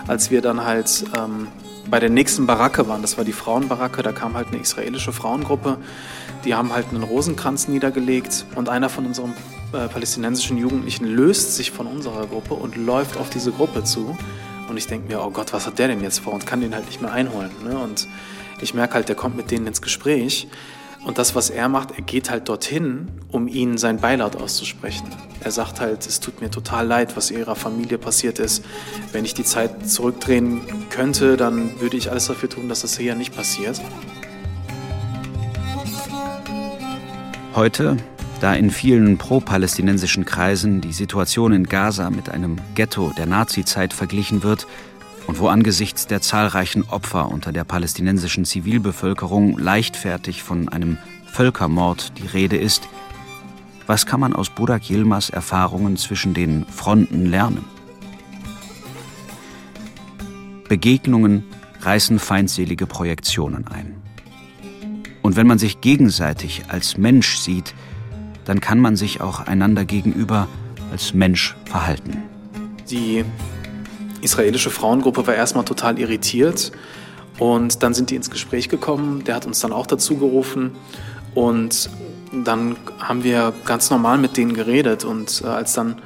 als 0.06 0.30
wir 0.30 0.42
dann 0.42 0.64
halt 0.64 1.04
ähm, 1.16 1.48
bei 1.88 2.00
der 2.00 2.10
nächsten 2.10 2.46
Baracke 2.46 2.88
waren, 2.88 3.02
das 3.02 3.16
war 3.16 3.24
die 3.24 3.32
Frauenbaracke, 3.32 4.02
da 4.02 4.12
kam 4.12 4.34
halt 4.34 4.48
eine 4.48 4.58
israelische 4.58 5.12
Frauengruppe, 5.12 5.78
die 6.44 6.54
haben 6.54 6.72
halt 6.72 6.86
einen 6.90 7.02
Rosenkranz 7.02 7.68
niedergelegt 7.68 8.46
und 8.54 8.68
einer 8.68 8.88
von 8.88 9.06
unseren 9.06 9.34
äh, 9.72 9.88
palästinensischen 9.88 10.56
Jugendlichen 10.56 11.04
löst 11.04 11.56
sich 11.56 11.70
von 11.70 11.86
unserer 11.86 12.26
Gruppe 12.26 12.54
und 12.54 12.76
läuft 12.76 13.16
auf 13.16 13.30
diese 13.30 13.50
Gruppe 13.52 13.84
zu. 13.84 14.16
Und 14.68 14.76
ich 14.76 14.86
denke 14.86 15.08
mir, 15.08 15.22
oh 15.22 15.30
Gott, 15.30 15.52
was 15.52 15.66
hat 15.66 15.78
der 15.78 15.88
denn 15.88 16.02
jetzt 16.02 16.20
vor 16.20 16.32
und 16.32 16.46
kann 16.46 16.60
den 16.60 16.74
halt 16.74 16.86
nicht 16.86 17.02
mehr 17.02 17.12
einholen. 17.12 17.50
Ne? 17.64 17.76
Und 17.76 18.08
ich 18.60 18.72
merke 18.72 18.94
halt, 18.94 19.08
der 19.08 19.16
kommt 19.16 19.36
mit 19.36 19.50
denen 19.50 19.66
ins 19.66 19.82
Gespräch. 19.82 20.48
Und 21.04 21.18
das, 21.18 21.34
was 21.34 21.50
er 21.50 21.68
macht, 21.68 21.90
er 21.92 22.02
geht 22.02 22.30
halt 22.30 22.48
dorthin, 22.48 23.08
um 23.30 23.46
ihnen 23.46 23.76
sein 23.76 23.98
Beileid 23.98 24.36
auszusprechen. 24.36 25.06
Er 25.40 25.50
sagt 25.50 25.78
halt, 25.80 26.06
es 26.06 26.18
tut 26.18 26.40
mir 26.40 26.50
total 26.50 26.86
leid, 26.86 27.14
was 27.16 27.30
ihrer 27.30 27.56
Familie 27.56 27.98
passiert 27.98 28.38
ist. 28.38 28.64
Wenn 29.12 29.26
ich 29.26 29.34
die 29.34 29.44
Zeit 29.44 29.88
zurückdrehen 29.88 30.62
könnte, 30.88 31.36
dann 31.36 31.78
würde 31.80 31.98
ich 31.98 32.10
alles 32.10 32.26
dafür 32.26 32.48
tun, 32.48 32.70
dass 32.70 32.80
das 32.80 32.96
hier 32.96 33.14
nicht 33.14 33.36
passiert. 33.36 33.80
Heute, 37.54 37.98
da 38.40 38.54
in 38.54 38.70
vielen 38.70 39.18
pro-palästinensischen 39.18 40.24
Kreisen 40.24 40.80
die 40.80 40.92
Situation 40.92 41.52
in 41.52 41.64
Gaza 41.64 42.08
mit 42.08 42.30
einem 42.30 42.56
Ghetto 42.74 43.12
der 43.16 43.26
Nazizeit 43.26 43.92
verglichen 43.92 44.42
wird, 44.42 44.66
und 45.26 45.38
wo 45.38 45.48
angesichts 45.48 46.06
der 46.06 46.20
zahlreichen 46.20 46.84
Opfer 46.88 47.30
unter 47.30 47.52
der 47.52 47.64
palästinensischen 47.64 48.44
Zivilbevölkerung 48.44 49.58
leichtfertig 49.58 50.42
von 50.42 50.68
einem 50.68 50.98
Völkermord 51.32 52.12
die 52.18 52.26
Rede 52.26 52.56
ist, 52.56 52.88
was 53.86 54.06
kann 54.06 54.20
man 54.20 54.34
aus 54.34 54.50
Burak 54.50 54.88
Yilmaz 54.88 55.28
Erfahrungen 55.28 55.96
zwischen 55.96 56.32
den 56.32 56.64
Fronten 56.66 57.26
lernen? 57.26 57.64
Begegnungen 60.68 61.44
reißen 61.80 62.18
feindselige 62.18 62.86
Projektionen 62.86 63.66
ein. 63.66 63.96
Und 65.20 65.36
wenn 65.36 65.46
man 65.46 65.58
sich 65.58 65.80
gegenseitig 65.80 66.64
als 66.68 66.96
Mensch 66.96 67.36
sieht, 67.36 67.74
dann 68.44 68.60
kann 68.60 68.78
man 68.78 68.96
sich 68.96 69.20
auch 69.20 69.40
einander 69.40 69.84
gegenüber 69.84 70.48
als 70.90 71.14
Mensch 71.14 71.56
verhalten. 71.66 72.22
Die 72.90 73.24
israelische 74.24 74.70
Frauengruppe 74.70 75.26
war 75.26 75.34
erstmal 75.34 75.64
total 75.64 75.98
irritiert 75.98 76.72
und 77.38 77.82
dann 77.82 77.94
sind 77.94 78.10
die 78.10 78.16
ins 78.16 78.30
Gespräch 78.30 78.68
gekommen. 78.68 79.24
Der 79.24 79.34
hat 79.34 79.46
uns 79.46 79.60
dann 79.60 79.72
auch 79.72 79.86
dazu 79.86 80.16
gerufen 80.16 80.72
und 81.34 81.90
dann 82.44 82.76
haben 82.98 83.22
wir 83.22 83.52
ganz 83.64 83.90
normal 83.90 84.18
mit 84.18 84.36
denen 84.36 84.54
geredet 84.54 85.04
und 85.04 85.42
äh, 85.44 85.48
als 85.48 85.74
dann 85.74 86.00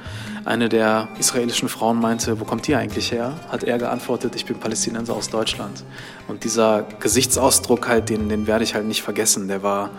eine 0.45 0.69
der 0.69 1.09
israelischen 1.19 1.69
Frauen 1.69 1.99
meinte, 1.99 2.39
wo 2.39 2.45
kommt 2.45 2.67
ihr 2.69 2.77
eigentlich 2.77 3.11
her, 3.11 3.39
hat 3.49 3.63
er 3.63 3.77
geantwortet, 3.77 4.35
ich 4.35 4.45
bin 4.45 4.57
Palästinenser 4.57 5.13
aus 5.13 5.29
Deutschland. 5.29 5.83
Und 6.27 6.43
dieser 6.43 6.87
Gesichtsausdruck 6.99 7.87
halt, 7.87 8.09
den, 8.09 8.29
den 8.29 8.47
werde 8.47 8.63
ich 8.63 8.73
halt 8.73 8.85
nicht 8.85 9.01
vergessen. 9.01 9.47
Der 9.47 9.63
war 9.63 9.91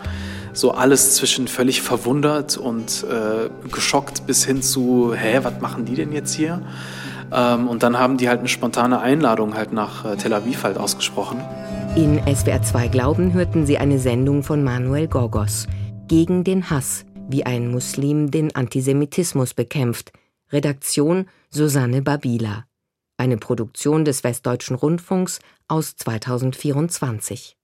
so 0.53 0.71
alles 0.71 1.15
zwischen 1.15 1.47
völlig 1.47 1.81
verwundert 1.81 2.57
und 2.57 3.05
äh, 3.09 3.49
geschockt 3.71 4.25
bis 4.27 4.43
hin 4.45 4.61
zu, 4.61 5.13
hä, 5.13 5.39
was 5.43 5.61
machen 5.61 5.85
die 5.85 5.95
denn 5.95 6.11
jetzt 6.11 6.33
hier? 6.33 6.61
Ähm, 7.31 7.67
und 7.67 7.83
dann 7.83 7.97
haben 7.97 8.17
die 8.17 8.29
halt 8.29 8.39
eine 8.39 8.49
spontane 8.49 8.99
Einladung 8.99 9.55
halt 9.55 9.73
nach 9.73 10.05
äh, 10.05 10.17
Tel 10.17 10.33
Aviv 10.33 10.63
halt 10.63 10.77
ausgesprochen. 10.77 11.41
In 11.95 12.21
SWR 12.33 12.61
2 12.61 12.87
Glauben 12.87 13.33
hörten 13.33 13.65
Sie 13.65 13.77
eine 13.77 13.99
Sendung 13.99 14.43
von 14.43 14.63
Manuel 14.63 15.07
Gorgos 15.07 15.67
gegen 16.07 16.43
den 16.43 16.69
Hass, 16.69 17.05
wie 17.29 17.45
ein 17.45 17.69
Muslim 17.69 18.31
den 18.31 18.55
Antisemitismus 18.55 19.53
bekämpft. 19.53 20.11
Redaktion 20.51 21.27
Susanne 21.49 22.01
Babila. 22.01 22.65
eine 23.17 23.37
Produktion 23.37 24.03
des 24.03 24.23
Westdeutschen 24.23 24.75
Rundfunks 24.75 25.39
aus 25.67 25.95
2024. 25.95 27.55